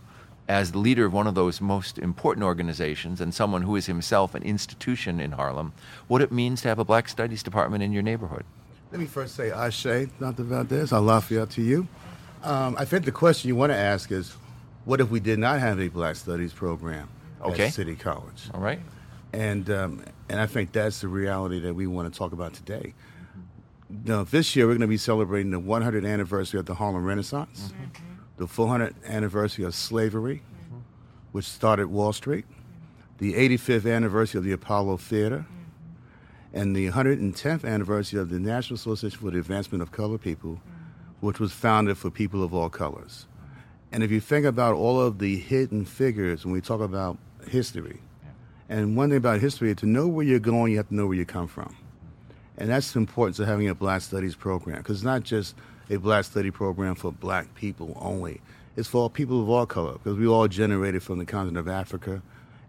[0.47, 4.35] as the leader of one of those most important organizations and someone who is himself
[4.35, 5.73] an institution in Harlem,
[6.07, 8.45] what it means to have a Black Studies department in your neighborhood.
[8.91, 10.43] Let me first say, Ashe, Dr.
[10.43, 11.87] Valdez, Alafia to you.
[12.43, 14.33] Um, I think the question you want to ask is,
[14.85, 17.07] what if we did not have a Black Studies program
[17.41, 17.67] okay.
[17.67, 18.49] at City College?
[18.51, 18.79] All right.
[19.31, 22.95] And um, and I think that's the reality that we want to talk about today.
[24.05, 27.71] Now, this year we're going to be celebrating the 100th anniversary of the Harlem Renaissance,
[27.71, 28.15] mm-hmm.
[28.37, 30.79] the 400th anniversary of slavery, mm-hmm.
[31.31, 32.45] which started Wall Street,
[33.19, 35.45] the 85th anniversary of the Apollo Theater,
[36.53, 40.59] and the 110th anniversary of the National Association for the Advancement of Colored People,
[41.19, 43.27] which was founded for people of all colors.
[43.91, 47.99] And if you think about all of the hidden figures when we talk about history,
[48.67, 51.17] and one thing about history, to know where you're going, you have to know where
[51.17, 51.75] you come from.
[52.57, 55.55] And that's the importance of having a Black Studies program, because it's not just
[55.89, 58.41] a Black Study program for black people only.
[58.75, 62.21] It's for people of all color, because we all generated from the continent of Africa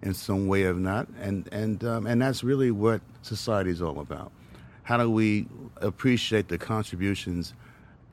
[0.03, 4.01] in some way or not, and and um, and that's really what society is all
[4.01, 4.33] about.
[4.83, 7.55] How do we appreciate the contributions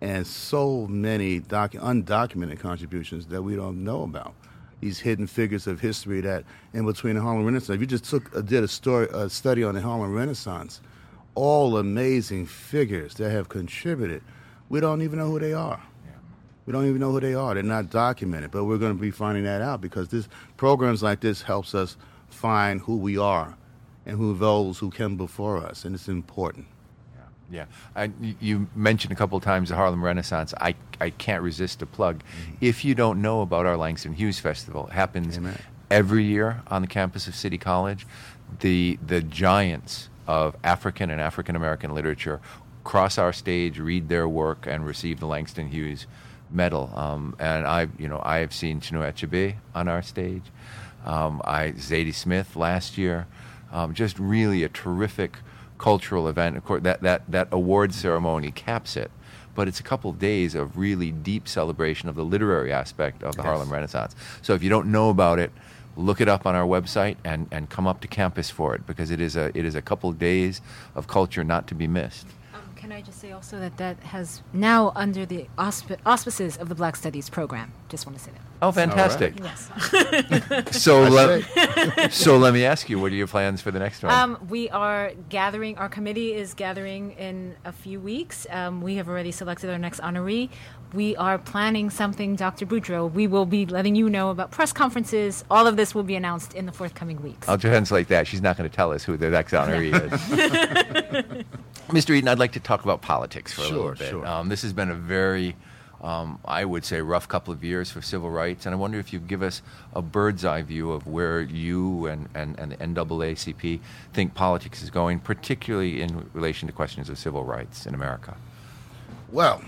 [0.02, 4.34] and so many docu- undocumented contributions that we don't know about?
[4.80, 6.44] These hidden figures of history that
[6.74, 7.76] in between the Harlem Renaissance.
[7.76, 10.82] If you just took uh, did a story a study on the Harlem Renaissance,
[11.34, 14.22] all amazing figures that have contributed,
[14.70, 15.82] we don't even know who they are.
[16.68, 17.54] We don't even know who they are.
[17.54, 21.22] They're not documented, but we're going to be finding that out because this programs like
[21.22, 21.96] this helps us
[22.28, 23.58] find who we are
[24.08, 26.66] and who those who came before us, and it's important.
[27.50, 27.66] Yeah,
[27.96, 30.54] I, you mentioned a couple of times the Harlem Renaissance.
[30.60, 32.20] I, I can't resist a plug.
[32.20, 32.56] Mm-hmm.
[32.60, 35.58] If you don't know about our Langston Hughes Festival, it happens Amen.
[35.90, 38.06] every year on the campus of City College.
[38.60, 42.42] The the giants of African and African American literature
[42.84, 46.06] cross our stage, read their work, and receive the Langston Hughes
[46.50, 46.92] medal.
[46.96, 50.44] Um, and I, you know, I have seen Chinua Achebe on our stage.
[51.06, 53.28] Um, I Zadie Smith last year.
[53.72, 55.38] Um, just really a terrific
[55.78, 56.58] cultural event.
[56.58, 59.12] Of course, that that that award ceremony caps it.
[59.56, 63.42] But it's a couple days of really deep celebration of the literary aspect of the
[63.42, 63.46] Yes.
[63.46, 64.16] Harlem Renaissance.
[64.44, 65.52] So if you don't know about it,
[65.96, 69.10] look it up on our website and, and come up to campus for it because
[69.10, 70.62] it is a it is a couple days
[70.96, 72.28] of culture not to be missed.
[72.88, 76.76] Can I just say also that that has now under the ausp- auspices of the
[76.76, 77.74] Black Studies program.
[77.90, 78.40] Just want to say that.
[78.62, 79.34] Oh, fantastic!
[79.44, 79.70] Yes.
[80.72, 84.04] So I let, so let me ask you, what are your plans for the next
[84.04, 84.14] one?
[84.14, 85.78] Um, we are gathering.
[85.78, 88.48] Our committee is gathering in a few weeks.
[88.50, 90.50] Um, we have already selected our next honoree.
[90.94, 92.66] We are planning something, Dr.
[92.66, 93.12] Boudreau.
[93.12, 95.44] We will be letting you know about press conferences.
[95.52, 97.50] All of this will be announced in the forthcoming weeks.
[97.50, 98.28] I'll translate that.
[98.28, 101.46] She's not going to tell us who the next honoree is.
[101.88, 102.14] Mr.
[102.14, 104.10] Eaton, I'd like to talk about politics for a little bit.
[104.10, 104.26] sure.
[104.26, 105.56] Um, this has been a very,
[106.02, 109.14] um, I would say, rough couple of years for civil rights, and I wonder if
[109.14, 109.62] you give us
[109.94, 113.80] a bird's eye view of where you and, and, and the NAACP
[114.14, 118.36] think politics is going, particularly in relation to questions of civil rights in America.
[119.32, 119.62] Well,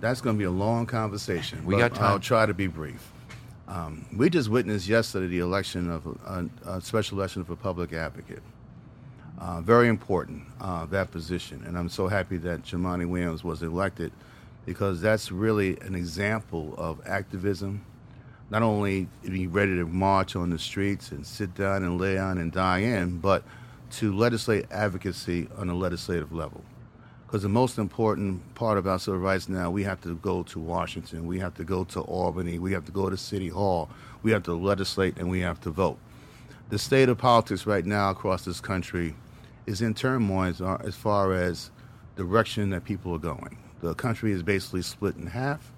[0.00, 1.64] that's going to be a long conversation.
[1.64, 2.04] We but got time.
[2.06, 3.12] I'll try to be brief.
[3.68, 6.10] Um, we just witnessed yesterday the election of a,
[6.68, 8.42] a, a special election for public advocate.
[9.40, 14.12] Uh, very important uh, that position, and I'm so happy that Jumaane Williams was elected
[14.66, 17.82] because that's really an example of activism.
[18.50, 22.36] Not only be ready to march on the streets and sit down and lay on
[22.36, 23.42] and die in, but
[23.92, 26.62] to legislate advocacy on a legislative level
[27.30, 31.28] because the most important part about civil rights now, we have to go to Washington,
[31.28, 33.88] we have to go to Albany, we have to go to City Hall,
[34.24, 35.96] we have to legislate, and we have to vote.
[36.70, 39.14] The state of politics right now across this country
[39.70, 40.52] is in turmoil
[40.84, 41.70] as, far as
[42.16, 43.56] direction that people are going.
[43.80, 45.72] The country is basically split in half,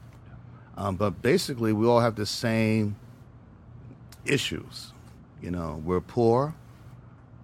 [0.76, 2.96] um, but basically we all have the same
[4.24, 4.92] issues.
[5.40, 6.54] You know, we're poor,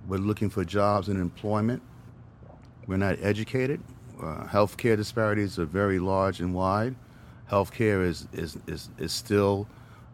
[0.08, 1.82] we're looking for jobs and employment,
[2.86, 3.80] we're not educated.
[4.20, 6.96] Uh, healthcare disparities are very large and wide.
[7.50, 9.68] Healthcare is, is, is, is still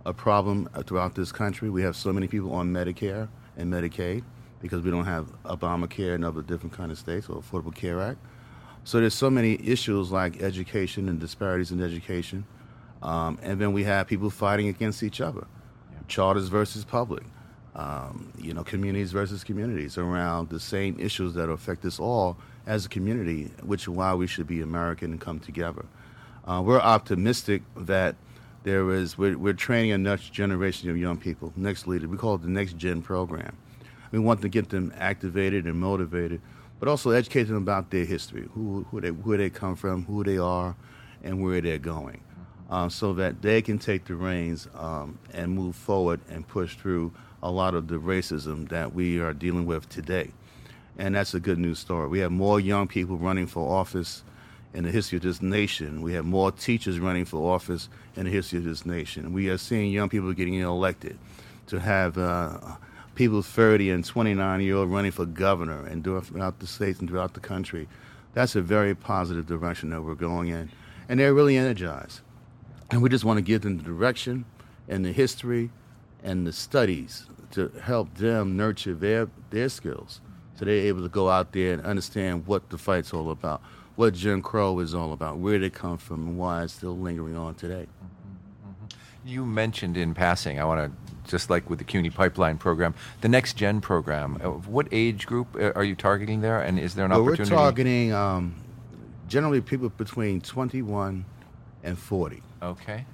[0.05, 1.70] a problem throughout this country.
[1.70, 4.25] We have so many people on Medicare and Medicaid
[4.64, 8.18] because we don't have Obamacare and other different kind of states or Affordable Care Act.
[8.83, 12.46] So there's so many issues like education and disparities in education.
[13.03, 15.46] Um, and then we have people fighting against each other.
[16.09, 17.24] Charters versus public.
[17.77, 22.87] Um, you know, communities versus communities around the same issues that affect us all as
[22.87, 25.85] a community, which is why we should be American and come together.
[26.46, 28.16] Uh, we're optimistic that
[28.62, 32.09] there is, we're, we're training a next generation of young people, next leader.
[32.09, 33.59] We call it the Next Gen program.
[34.14, 36.40] We want to get them activated and motivated,
[36.79, 40.22] but also educate them about their history, who, who they, where they come from, who
[40.22, 40.77] they are,
[41.24, 42.20] and where they're going,
[42.70, 47.12] uh, so that they can take the reins um, and move forward and push through
[47.42, 50.31] a lot of the racism that we are dealing with today.
[50.96, 52.07] And that's a good news story.
[52.07, 54.22] We have more young people running for office
[54.74, 56.03] in the history of this nation.
[56.03, 59.33] We have more teachers running for office in the history of this nation.
[59.33, 61.18] We are seeing young people getting elected
[61.66, 62.59] to have uh,
[63.14, 67.35] people 30 and 29 year old running for governor and throughout the states and throughout
[67.35, 67.88] the country.
[68.33, 70.70] That's a very positive direction that we're going in.
[71.09, 72.20] And they're really energized.
[72.90, 74.44] And we just want to give them the direction
[74.88, 75.70] and the history
[76.22, 80.20] and the studies to help them nurture their, their skills
[80.57, 83.61] so they're able to go out there and understand what the fight's all about,
[83.96, 87.37] what Jim Crow is all about, where they come from, and why it's still lingering
[87.37, 87.87] on today.
[89.24, 93.28] You mentioned in passing, I want to, just like with the CUNY pipeline program, the
[93.28, 94.38] Next Gen program.
[94.42, 97.37] Uh, What age group uh, are you targeting there, and is there an Well, we're
[97.37, 98.54] targeting um,
[99.28, 101.24] generally people between 21
[101.84, 102.42] and 40.
[102.62, 103.04] Okay.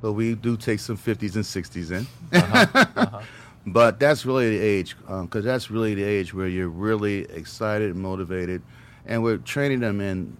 [0.00, 2.06] but we do take some 50s and 60s in.
[2.32, 3.20] Uh-huh.
[3.66, 8.00] But that's really the age, because that's really the age where you're really excited and
[8.00, 8.62] motivated.
[9.04, 10.34] And we're training them in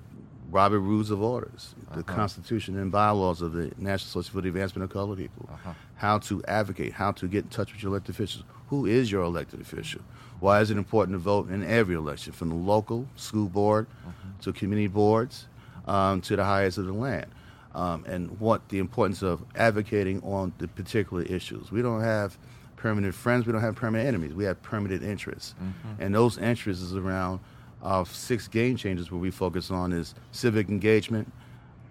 [0.51, 2.03] Robert Rules of Orders, the Uh-huh.
[2.15, 5.73] Constitution and bylaws of the National Association for the Advancement of Colored People, Uh-huh.
[5.97, 8.45] how to advocate, how to get in touch with your elected officials.
[8.71, 10.01] Who is your elected official?
[10.41, 14.13] Why is it important to vote in every election, from the local school board Uh-huh.
[14.43, 15.47] to community boards
[15.87, 17.27] um, to the highest of the land?
[17.75, 21.71] um, and what the importance of advocating on the particular issues.
[21.71, 22.37] We don't have
[22.77, 23.47] permanent friends.
[23.47, 24.33] We don't have permanent enemies.
[24.35, 25.55] We have permanent interests,
[26.01, 27.39] and those interests is around
[27.83, 29.11] our six game changers.
[29.11, 31.31] Where we focus on is civic engagement,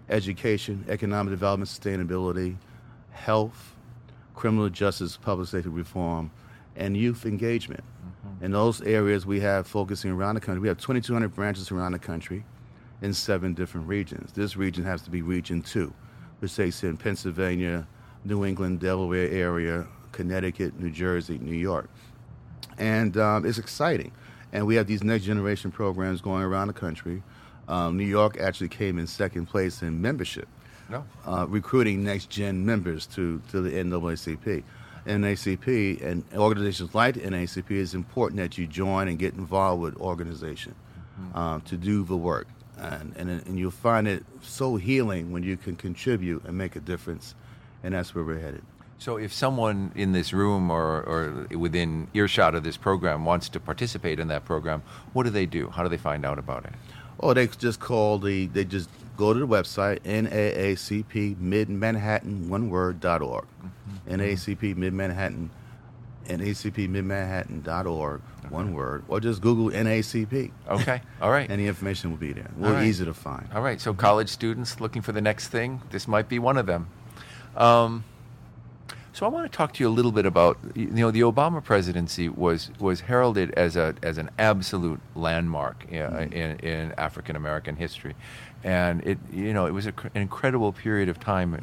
[0.09, 2.55] education, economic development, sustainability,
[3.11, 3.75] health,
[4.35, 6.31] criminal justice, public safety reform,
[6.75, 7.83] and youth engagement.
[8.41, 10.61] In those areas, we have focusing around the country.
[10.61, 12.43] We have 2,200 branches around the country
[13.01, 14.31] in seven different regions.
[14.33, 15.93] This region has to be region two.
[16.39, 17.87] which takes in Pennsylvania,
[18.25, 21.89] New England, Delaware area, Connecticut, New Jersey, New York.
[22.77, 24.11] And um, it's exciting.
[24.53, 27.23] And we have these next generation programs going around the country.
[27.67, 30.47] Um, New York actually came in second place in membership,
[30.89, 31.03] No.
[31.25, 34.63] uh, recruiting next gen members to, to the NAACP.
[35.05, 39.95] NACP and organizations like the NACP is important that you join and get involved with
[39.97, 40.75] organization
[41.33, 42.47] um, to do the work.
[42.77, 46.79] And, and, and you'll find it so healing when you can contribute and make a
[46.79, 47.35] difference.
[47.83, 48.63] And that's where we're headed.
[48.99, 53.59] So, if someone in this room or, or within earshot of this program wants to
[53.59, 54.81] participate in that program,
[55.13, 55.69] what do they do?
[55.69, 56.73] How do they find out about it?
[57.19, 62.69] Oh, they just call the, they just go to the website, NAACP Mid Manhattan, one
[62.69, 63.45] word, dot org.
[64.07, 65.51] NAACP Mid Manhattan,
[66.25, 69.03] NAACP Mid Manhattan dot org, one word.
[69.07, 70.51] Or just Google NAACP.
[70.69, 71.01] Okay.
[71.21, 71.49] All right.
[71.49, 72.49] And the information will be there.
[72.57, 72.85] We're right.
[72.85, 73.47] easy to find.
[73.53, 73.79] All right.
[73.79, 76.87] So, college students looking for the next thing, this might be one of them.
[77.55, 78.03] Um,
[79.17, 81.63] so, I want to talk to you a little bit about you know the Obama
[81.63, 86.33] presidency was was heralded as a as an absolute landmark uh, mm-hmm.
[86.33, 88.13] in in, in African American history,
[88.63, 91.57] and it you know it was a, an incredible period of time uh,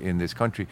[0.00, 0.68] in this country,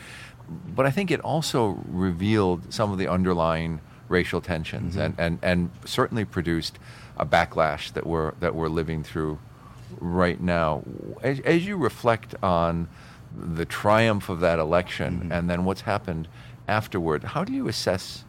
[0.77, 5.03] but I think it also revealed some of the underlying racial tensions mm-hmm.
[5.03, 6.79] and, and, and certainly produced
[7.17, 9.41] a backlash that we're that we're living through
[9.99, 10.85] right now.
[11.25, 12.87] As, as you reflect on
[13.37, 15.33] the triumph of that election mm-hmm.
[15.33, 16.29] and then what's happened
[16.69, 18.25] afterward, how do you assess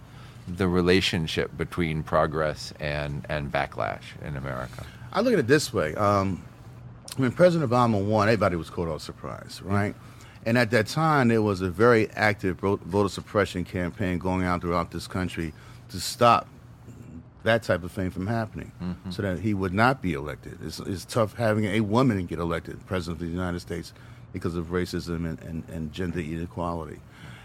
[0.48, 4.86] the relationship between progress and, and backlash in America?
[5.14, 5.94] I look at it this way.
[5.96, 6.44] Um,
[7.18, 9.74] when President Obama won, everybody was caught off surprise, mm-hmm.
[9.74, 9.96] right?
[10.46, 14.90] And at that time, there was a very active voter suppression campaign going on throughout
[14.90, 15.54] this country
[15.90, 16.48] to stop
[17.44, 19.12] that type of thing from happening mm-hmm.
[19.12, 20.58] so that he would not be elected.
[20.64, 23.94] It's, it's tough having a woman get elected president of the United States
[24.34, 27.00] because of racism and, and, and gender inequality.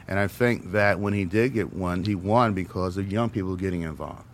[0.08, 3.56] And I think that when he did get one, he won because of young people
[3.56, 4.24] getting involved.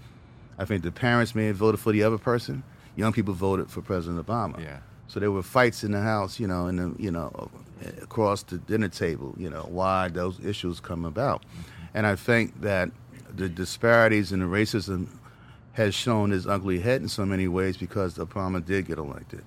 [0.59, 2.63] I think the parents may have voted for the other person.
[2.95, 4.63] Young people voted for President Obama.
[4.63, 4.81] Yeah.
[5.09, 7.51] So there were fights in the house, you know, and the, you know,
[8.03, 11.43] across the dinner table, you know, why those issues come about.
[11.95, 12.91] And I think that
[13.35, 15.09] the disparities and the racism
[15.73, 19.43] has shown his ugly head in so many ways because Obama did get elected.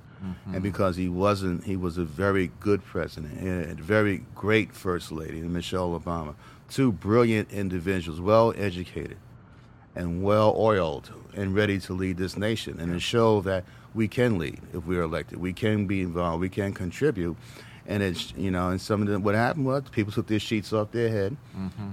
[0.52, 5.12] And because he wasn't, he was a very good president and a very great first
[5.12, 6.36] lady, Michelle Obama.
[6.70, 9.18] Two brilliant individuals, well educated
[9.96, 13.64] and well oiled and ready to lead this nation and to show that
[13.94, 15.40] we can lead if we're elected.
[15.40, 16.42] We can be involved.
[16.42, 17.38] We can contribute.
[17.88, 20.74] And it's you know, and some of them, what happened was people took their sheets
[20.74, 21.38] off their head,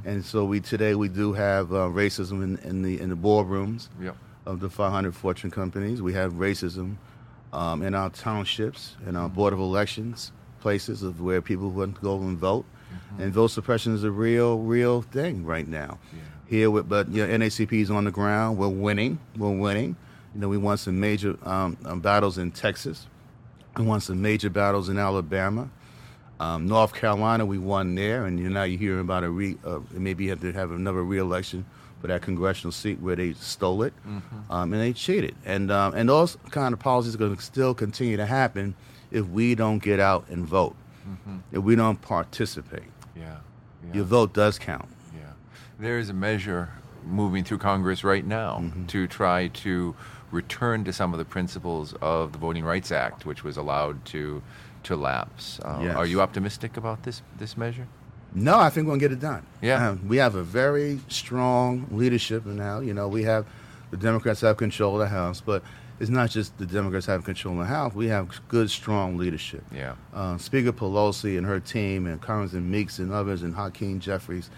[0.07, 3.89] and so we today we do have uh, racism in, in the in the boardrooms
[4.01, 4.17] Yep.
[4.47, 6.01] of the 500 fortune companies.
[6.01, 6.97] We have racism
[7.53, 10.33] um, in our townships, in our board of elections
[10.63, 12.65] places of where people want to go and vote,
[13.19, 15.99] and vote suppression is a real, real thing right now.
[16.47, 18.59] Here, with, but you know, NACP is on the ground.
[18.59, 19.19] We're winning.
[19.37, 19.97] We're winning.
[20.35, 23.07] You know, we won some major um, um, battles in Texas.
[23.77, 25.69] We won some major battles in Alabama.
[26.41, 29.81] Um, North Carolina, we won there, and you now you're hearing about a re, uh,
[29.93, 31.65] maybe you have to have another re-election
[32.03, 33.95] for that congressional seat where they stole it,
[34.51, 35.37] um, and they cheated.
[35.47, 38.75] And um, and those kind of policies are going to still continue to happen
[39.13, 40.75] if we don't get out and vote,
[41.53, 42.83] if we don't participate.
[43.17, 43.37] Yeah.
[43.87, 43.95] yeah.
[43.95, 44.89] Your vote does count.
[45.15, 45.21] Yeah.
[45.79, 46.71] There is a measure
[47.07, 48.87] moving through Congress right now Mm-hmm.
[48.87, 49.95] to try to
[50.33, 54.43] return to some of the principles of the Voting Rights Act, which was allowed to
[54.85, 55.61] to lapse.
[55.65, 55.95] Uh, Yes.
[55.97, 57.87] Are you optimistic about this this measure?
[58.35, 59.45] No, I think we're gonna get it done.
[59.61, 59.89] Yeah.
[59.91, 62.81] Um, we have a very strong leadership now.
[62.81, 63.47] You know, we have
[63.91, 65.63] the Democrats have control of the House, but
[66.01, 67.95] it's not just the Democrats have control of the House.
[67.95, 69.63] We have good, strong leadership.
[69.75, 69.95] Yeah.
[70.15, 74.49] Uh, Speaker Pelosi and her team, and Congressman Meeks and others, and Hakeem Jeffries,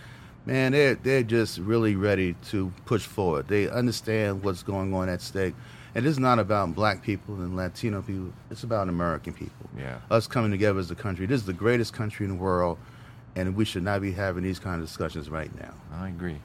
[0.47, 3.49] man, they're they're just really ready to push forward.
[3.49, 5.55] They understand what's going on at stake,
[5.97, 8.33] and it's not about Black people and Latino people.
[8.53, 9.99] It's about American people Yeah.
[10.13, 11.27] us coming together as a country.
[11.27, 12.79] This is the greatest country in the world,
[13.37, 15.75] and we should not be having these kind of discussions right now.
[15.93, 16.39] I agree.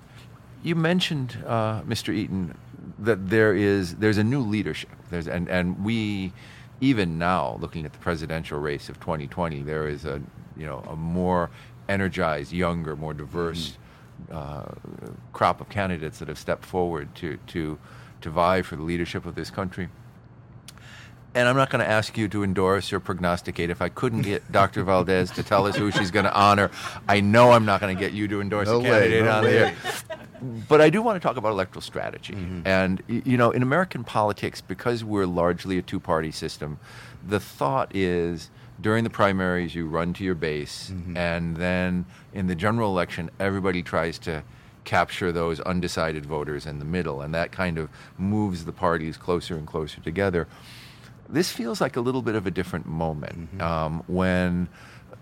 [0.63, 2.13] You mentioned, uh, Mr.
[2.13, 2.57] Eaton,
[2.99, 4.89] that there is there's a new leadership.
[5.09, 6.33] There's and and we
[6.81, 10.21] even now looking at the presidential race of 2020, there is a
[10.57, 11.49] you know a more
[11.87, 13.77] energized, younger, more diverse
[14.31, 14.65] uh,
[15.33, 17.77] crop of candidates that have stepped forward to to
[18.21, 19.87] to vie for the leadership of this country.
[21.35, 23.69] And I'm not going to ask you to endorse or prognosticate.
[23.69, 24.83] If I couldn't get Dr.
[24.83, 26.71] Valdez to tell us who she's going to honor,
[27.07, 29.31] I know I'm not going to get you to endorse No a way, candidate no
[29.31, 29.51] on way.
[29.51, 29.75] there.
[30.67, 32.33] But I do want to talk about electoral strategy.
[32.33, 32.61] Mm-hmm.
[32.65, 36.79] And, you know, in American politics, because we're largely a two party system,
[37.25, 38.49] the thought is
[38.81, 41.15] during the primaries, you run to your base, Mm-hmm.
[41.17, 44.41] and then in the general election, everybody tries to
[44.85, 49.55] capture those undecided voters in the middle, and that kind of moves the parties closer
[49.57, 50.47] and closer together.
[51.29, 53.61] This feels like a little bit of a different moment Mm-hmm.
[53.61, 54.67] um, when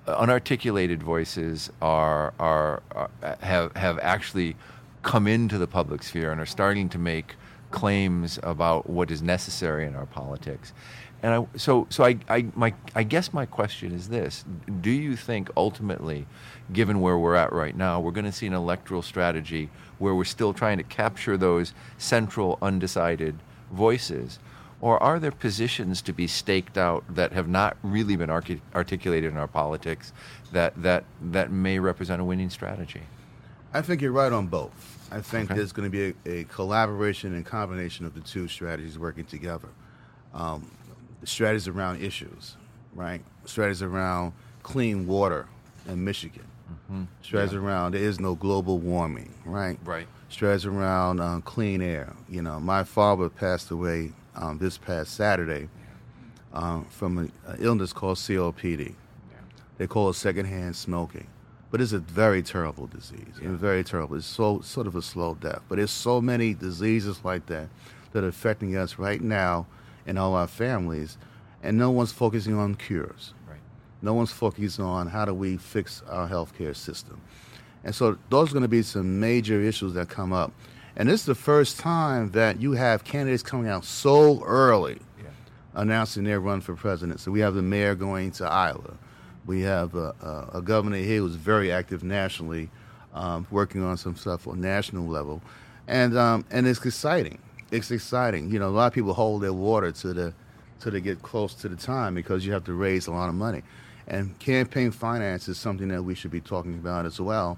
[0.08, 3.10] unarticulated voices are, are, are
[3.42, 4.56] have have actually
[5.02, 7.36] come into the public sphere and are starting to make
[7.72, 10.74] claims about what is necessary in our politics.
[11.24, 14.46] And I, so, so I, I, my, I guess my question is this:
[14.82, 16.26] Do you think ultimately,
[16.72, 20.26] given where we're at right now, we're going to see an electoral strategy where we're
[20.26, 23.40] still trying to capture those central undecided
[23.72, 24.40] voices?
[24.80, 29.38] Or are there positions to be staked out that have not really been articulated in
[29.38, 30.14] our politics
[30.52, 33.02] that, that, that may represent a winning strategy?
[33.74, 34.72] I think you're right on both.
[35.12, 35.58] I think Okay.
[35.58, 39.70] there's going to be a, a collaboration and combination of the two strategies working together.
[40.34, 40.70] Um,
[41.24, 42.56] strategies around issues,
[42.94, 43.22] right?
[43.46, 45.48] Strategies around clean water
[45.88, 46.44] in Michigan.
[47.22, 49.80] Strategies around there is no global warming, right?
[49.84, 50.08] Right.
[50.30, 52.14] Strategies around uh, clean air.
[52.30, 55.68] You know, my father passed away um, this past Saturday
[56.54, 58.96] um, from an illness called COPD.
[59.78, 61.28] They call it secondhand smoking.
[61.70, 63.36] But it's a very terrible disease.
[63.42, 64.16] It's very terrible.
[64.16, 65.62] It's so sort of a slow death.
[65.68, 67.68] But there's so many diseases like that
[68.14, 69.68] that are affecting us right now
[70.06, 71.18] and all our families,
[71.62, 73.34] and no one's focusing on cures.
[73.48, 73.60] Right.
[74.02, 77.20] No one's focusing on how do we fix our healthcare system.
[77.84, 80.54] And so those are going to be some major issues that come up.
[80.98, 85.30] And this is the first time that you have candidates coming out so early Yeah.
[85.76, 87.20] announcing their run for president.
[87.20, 88.96] So we have the mayor going to Iowa.
[89.46, 90.14] We have a,
[90.54, 92.70] a, a governor here who's very active nationally,
[93.14, 95.42] um, working on some stuff on national level,
[95.88, 97.38] and um, and it's exciting.
[97.72, 98.52] It's exciting.
[98.52, 100.34] You know, a lot of people hold their water to the
[100.80, 103.36] till they get close to the time because you have to raise a lot of
[103.36, 103.62] money,
[104.08, 107.58] and campaign finance is something that we should be talking about as well.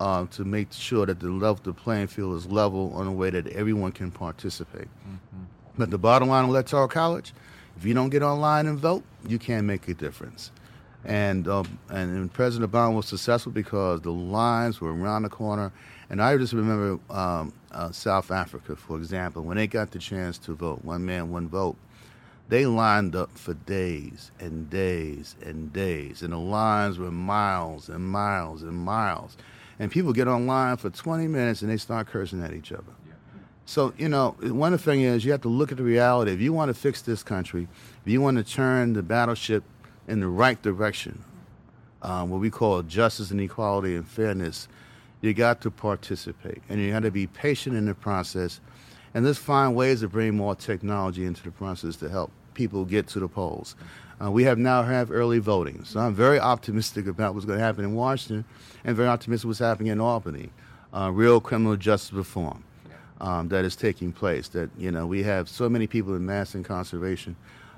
[0.00, 3.28] Uh, to make sure that the level, the playing field is level in a way
[3.28, 4.88] that everyone can participate.
[5.76, 7.34] But the bottom line of electoral college,
[7.76, 10.52] if you don't get online and vote, you can't make a difference.
[11.04, 15.70] And um, and, and President Obama was successful because the lines were around the corner.
[16.08, 20.38] And I just remember um, uh, South Africa, for example, when they got the chance
[20.38, 21.76] to vote, one man, one vote.
[22.48, 28.02] They lined up for days and days and days, and the lines were miles and
[28.02, 29.36] miles and miles.
[29.80, 32.92] And people get online for 20 minutes and they start cursing at each other.
[33.64, 36.32] So, you know, one thing is you have to look at the reality.
[36.32, 37.66] If you want to fix this country,
[38.04, 39.64] if you want to turn the battleship
[40.06, 41.24] in the right direction,
[42.02, 44.68] um, what we call justice and equality and fairness,
[45.22, 46.62] you got to participate.
[46.68, 48.60] And you got to be patient in the process.
[49.14, 53.06] And let's find ways to bring more technology into the process to help people get
[53.08, 53.76] to the polls.
[54.22, 55.82] Uh, we have now have early voting.
[55.84, 58.44] So I'm very optimistic about what's going to happen in Washington
[58.84, 60.50] and very optimistic what's happening in Albany.
[60.92, 62.64] Uh, real criminal justice reform
[63.20, 64.48] um, that is taking place.
[64.48, 67.36] That you know we have so many people in mass incarceration.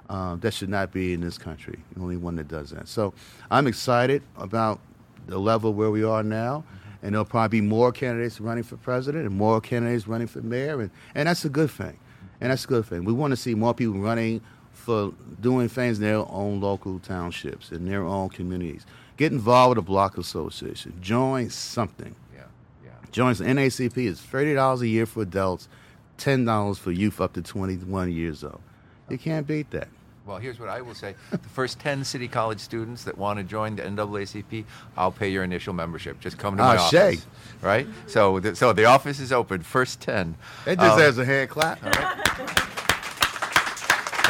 [0.09, 1.79] Uh, that should not be in this country.
[1.95, 2.89] The only one that does that.
[2.89, 3.15] So
[3.51, 4.81] I'm excited about
[5.27, 6.65] the level where we are now,
[7.03, 10.81] and there'll probably be more candidates running for president and more candidates running for mayor,
[10.81, 11.99] and, and that's a good thing.
[12.41, 13.05] And that's a good thing.
[13.05, 14.41] We want to see more people running
[14.73, 18.85] for doing things in their own local townships, in their own communities.
[19.17, 20.95] Get involved with a block association.
[21.01, 22.15] Join something.
[22.35, 22.43] Yeah.
[22.85, 22.91] Yeah.
[23.13, 25.69] Joins the NACP is thirty dollars a year for adults,
[26.17, 28.61] ten dollars for youth up to twenty-one years old.
[29.09, 29.89] You can't beat that.
[30.25, 33.45] Well, here's what I will say: the first ten City College students that want to
[33.45, 34.65] join the NAACP,
[34.97, 36.19] I'll pay your initial membership.
[36.21, 37.19] Just come to my Ah, office, Shay.
[37.61, 37.87] right?
[38.07, 39.63] So, the, so the office is open.
[39.63, 40.37] First ten.
[40.65, 41.79] That just Um, has a hand clap.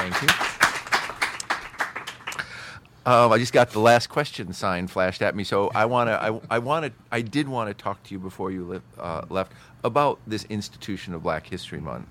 [0.03, 0.29] Thank you.
[3.05, 6.21] Um, I just got the last question sign flashed at me, so I want to.
[6.21, 6.93] I, I want to.
[7.13, 9.53] I did want to talk to you before you live, uh, left
[9.85, 12.07] about this institution of Black History Month.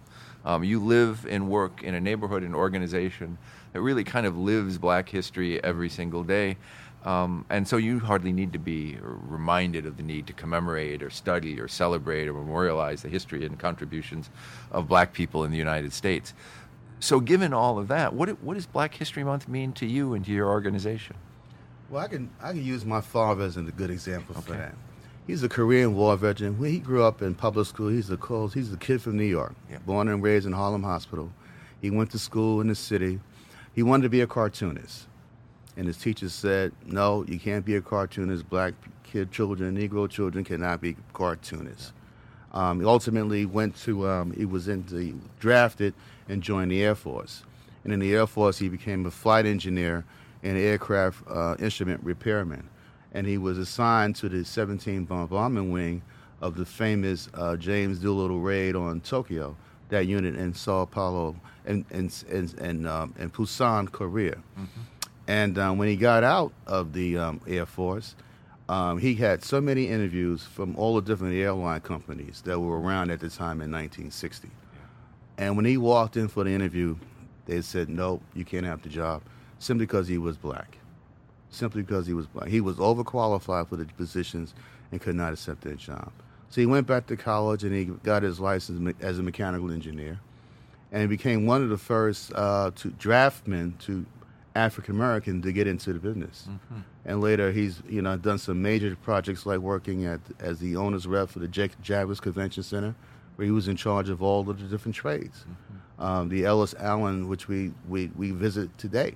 [0.45, 3.37] Um, you live and work in a neighborhood and organization
[3.73, 6.55] that really kind of lives Black history every single day,
[7.03, 11.09] um, and so you hardly need to be reminded of the need to commemorate or
[11.09, 14.29] study or celebrate or memorialize the history and contributions
[14.71, 16.33] of Black people in the United States.
[17.01, 20.23] So, given all of that, what what does Black History Month mean to you and
[20.23, 21.15] to your organization?
[21.89, 24.75] Well, I can I can use my father as a good example for that.
[25.25, 26.59] He's a Korean War veteran.
[26.59, 28.17] When he grew up in public school, he's a.
[28.53, 29.79] He's a kid from New York, Yeah.
[29.79, 31.31] born and raised in Harlem Hospital.
[31.81, 33.19] He went to school in the city.
[33.73, 35.07] He wanted to be a cartoonist,
[35.75, 38.47] and his teachers said, "No, you can't be a cartoonist.
[38.47, 38.73] Black
[39.03, 41.93] kid children, Negro children cannot be cartoonists."
[42.53, 44.09] Um, ultimately went to.
[44.09, 45.93] Um, he was into drafted
[46.27, 47.43] and joined the Air Force,
[47.83, 50.03] and in the Air Force he became a flight engineer
[50.43, 52.67] and aircraft uh, instrument repairman.
[53.13, 56.01] And he was assigned to the 17th Bombardment Wing
[56.41, 59.55] of the famous uh, James Doolittle raid on Tokyo,
[59.89, 61.35] that unit in Sao Paulo
[61.65, 64.35] and, and, and, and, um, and Busan, Korea.
[64.35, 64.81] Mm-hmm.
[65.27, 68.15] And um, when he got out of the um, Air Force,
[68.71, 73.11] um, he had so many interviews from all the different airline companies that were around
[73.11, 74.49] at the time in 1960.
[75.37, 76.95] And when he walked in for the interview,
[77.47, 79.23] they said, no, you can't have the job,
[79.59, 80.77] simply because he was black.
[81.49, 82.47] Simply because he was black.
[82.47, 84.53] He was overqualified for the positions
[84.93, 86.09] and could not accept that job.
[86.47, 90.21] So he went back to college and he got his license as a mechanical engineer.
[90.93, 94.05] And became one of the first uh, to draftmen to
[94.55, 96.47] African American to get into the business.
[96.49, 96.79] Mm-hmm.
[97.05, 101.07] And later, he's you know done some major projects like working at as the owner's
[101.07, 102.95] rep for the Jake Javits Convention Center,
[103.35, 105.39] where he was in charge of all of the different trades.
[105.39, 106.03] Mm-hmm.
[106.03, 109.15] Um, the Ellis Island, which we, we, we visit today,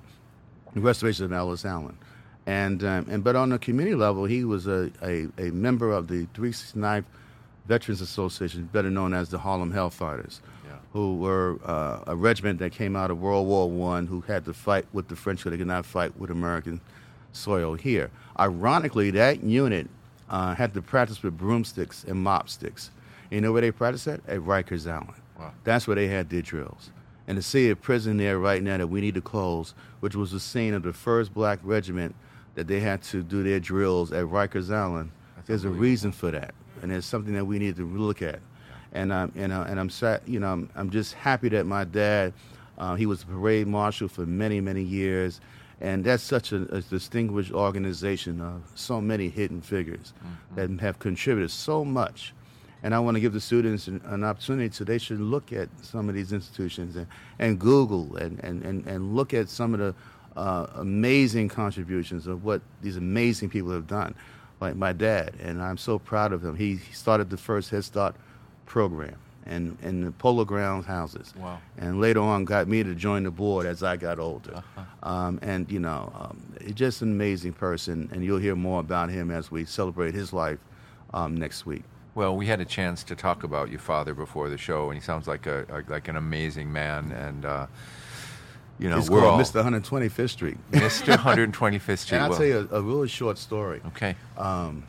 [0.75, 1.97] the restoration of Ellis Island.
[2.45, 6.07] And, um, and but on the community level, he was a, a, a member of
[6.07, 7.05] the 369th
[7.65, 10.41] Veterans Association, better known as the Harlem Hellfighters
[10.95, 14.53] who were uh, a regiment that came out of World War One, who had to
[14.53, 16.79] fight with the French, but they could not fight with American
[17.33, 18.09] soil here.
[18.39, 19.89] Ironically, that unit
[20.29, 22.91] uh, had to practice with broomsticks and mop sticks.
[23.29, 24.21] You know where they practiced at?
[24.25, 25.21] At Rikers Island.
[25.37, 25.51] Wow.
[25.65, 26.91] That's where they had their drills.
[27.27, 30.31] And to see a prison there right now that we need to close, which was
[30.31, 32.15] the scene of the first black regiment
[32.53, 36.31] that they had to do their drills at Rikers Island, That's there's a reason for
[36.31, 36.55] that.
[36.81, 38.39] And it's something that we need to look at
[38.95, 40.21] and I'm and, uh, and I'm sad.
[40.25, 42.33] You know, I'm, I'm just happy that my dad,
[42.77, 45.41] uh, he was a parade marshal for many many years,
[45.81, 50.55] and that's such a, a distinguished organization of so many hidden figures mm-hmm.
[50.55, 52.33] that have contributed so much.
[52.83, 55.69] And I want to give the students an, an, opportunity so they should look at
[55.81, 57.07] some of these institutions and,
[57.39, 59.95] and Google and, and, and, and look at some of the
[60.39, 64.13] uh, amazing contributions of what these amazing people have done,
[64.61, 65.33] like my dad.
[65.41, 66.55] And I'm so proud of him.
[66.55, 68.15] He started the first Head Start
[68.65, 71.33] program and in the Polo Grounds houses.
[71.37, 71.59] Wow.
[71.77, 74.55] And later on, got me to join the board as I got older.
[74.55, 74.81] Uh-huh.
[75.03, 76.41] Um, and you know, um,
[76.73, 80.59] just an amazing person, and you'll hear more about him as we celebrate his life
[81.13, 81.83] um, next week.
[82.15, 85.03] Well, we had a chance to talk about your father before the show, and he
[85.03, 87.45] sounds like a, a like an amazing man, and.
[87.45, 87.67] Uh,
[88.77, 89.63] you know, we're all Mr.
[89.63, 90.57] 125th Street.
[90.71, 91.15] Mr.
[91.15, 92.11] 125th Street.
[92.17, 93.81] and I'll well, tell you a, a, really short story.
[93.87, 94.17] Okay.
[94.37, 94.83] Um,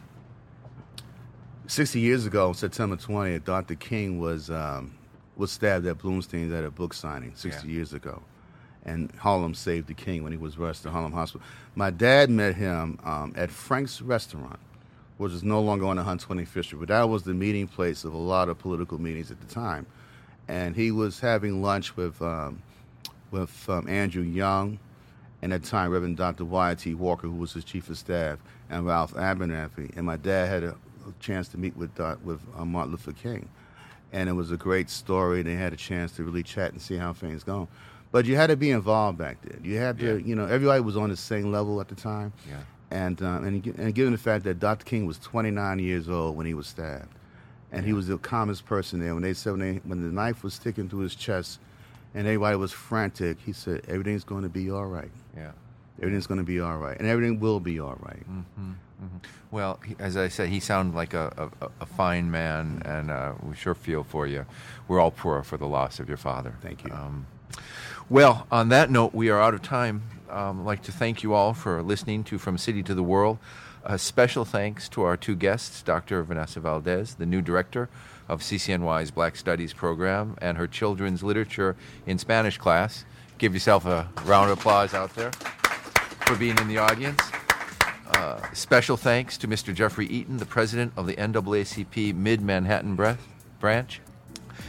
[1.69, 3.75] 60 years ago, September 20th, Dr.
[3.75, 4.97] King was um,
[5.37, 7.75] was stabbed at Blumstein's at a book signing 60 yeah.
[7.75, 8.23] years ago.
[8.85, 11.45] And Harlem saved the king when he was rushed to Harlem Hospital.
[11.75, 14.61] My dad met him um, at Frank's Restaurant,
[15.19, 18.15] which is no longer on the 125th Street, but that was the meeting place of
[18.15, 19.87] a lot of political meetings at the time.
[20.47, 22.63] And he was having lunch with um,
[23.33, 24.79] with um, Andrew Young,
[25.43, 26.45] and at the time Reverend Dr.
[26.45, 26.95] Wyatt T.
[26.95, 28.39] Walker, who was his chief of staff,
[28.71, 29.97] and Ralph Abernathy.
[29.97, 30.77] And my dad had a
[31.09, 33.49] a chance to meet with uh, with uh, Martin Luther King,
[34.13, 35.43] and it was a great story.
[35.43, 37.69] They had a chance to really chat and see how things go.
[38.13, 39.61] But you had to be involved back then.
[39.63, 40.27] You had to, yeah.
[40.27, 42.33] you know, everybody was on the same level at the time.
[42.49, 42.61] Yeah.
[42.91, 44.85] And, um, and and given the fact that Dr.
[44.85, 47.13] King was 29 years old when he was stabbed,
[47.73, 47.89] and yeah.
[47.89, 49.13] he was the calmest person there.
[49.13, 51.59] When they said when, they, when the knife was sticking through his chest,
[52.15, 55.11] and everybody was frantic, he said everything's going to be all right.
[55.37, 55.51] Yeah.
[55.99, 58.21] Everything's going to be all right, and everything will be all right.
[58.31, 58.73] Mm-hmm.
[59.03, 59.17] Mm-hmm.
[59.51, 63.33] Well, he, as I said, he sounded like a, a, a fine man, and uh,
[63.43, 64.47] we sure feel for you.
[64.89, 66.55] We're all poor for the loss of your father.
[66.63, 66.93] Thank you.
[66.93, 67.27] Um,
[68.09, 70.03] well, on that note, we are out of time.
[70.31, 73.39] Um, I'd like to thank you all for listening to From City to the World.
[73.85, 76.23] A special thanks to our two guests, Dr.
[76.23, 77.89] Vanessa Valdez, the new director
[78.29, 81.77] of CCNY's Black Studies program, and her children's literature
[82.07, 83.05] in Spanish class.
[83.39, 85.31] Give yourself a round of applause out there
[86.27, 87.21] for being in the audience.
[88.09, 89.73] Uh, special thanks to Mr.
[89.73, 92.97] Jeffrey Eaton, the president of the NAACP Mid Manhattan
[93.61, 94.01] branch.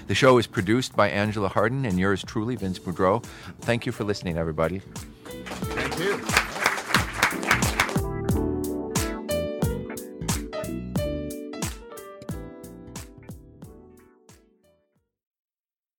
[0.06, 3.24] The show is produced by Angela Harden and yours truly, Vince Boudreau.
[3.62, 4.82] Thank you for listening, everybody.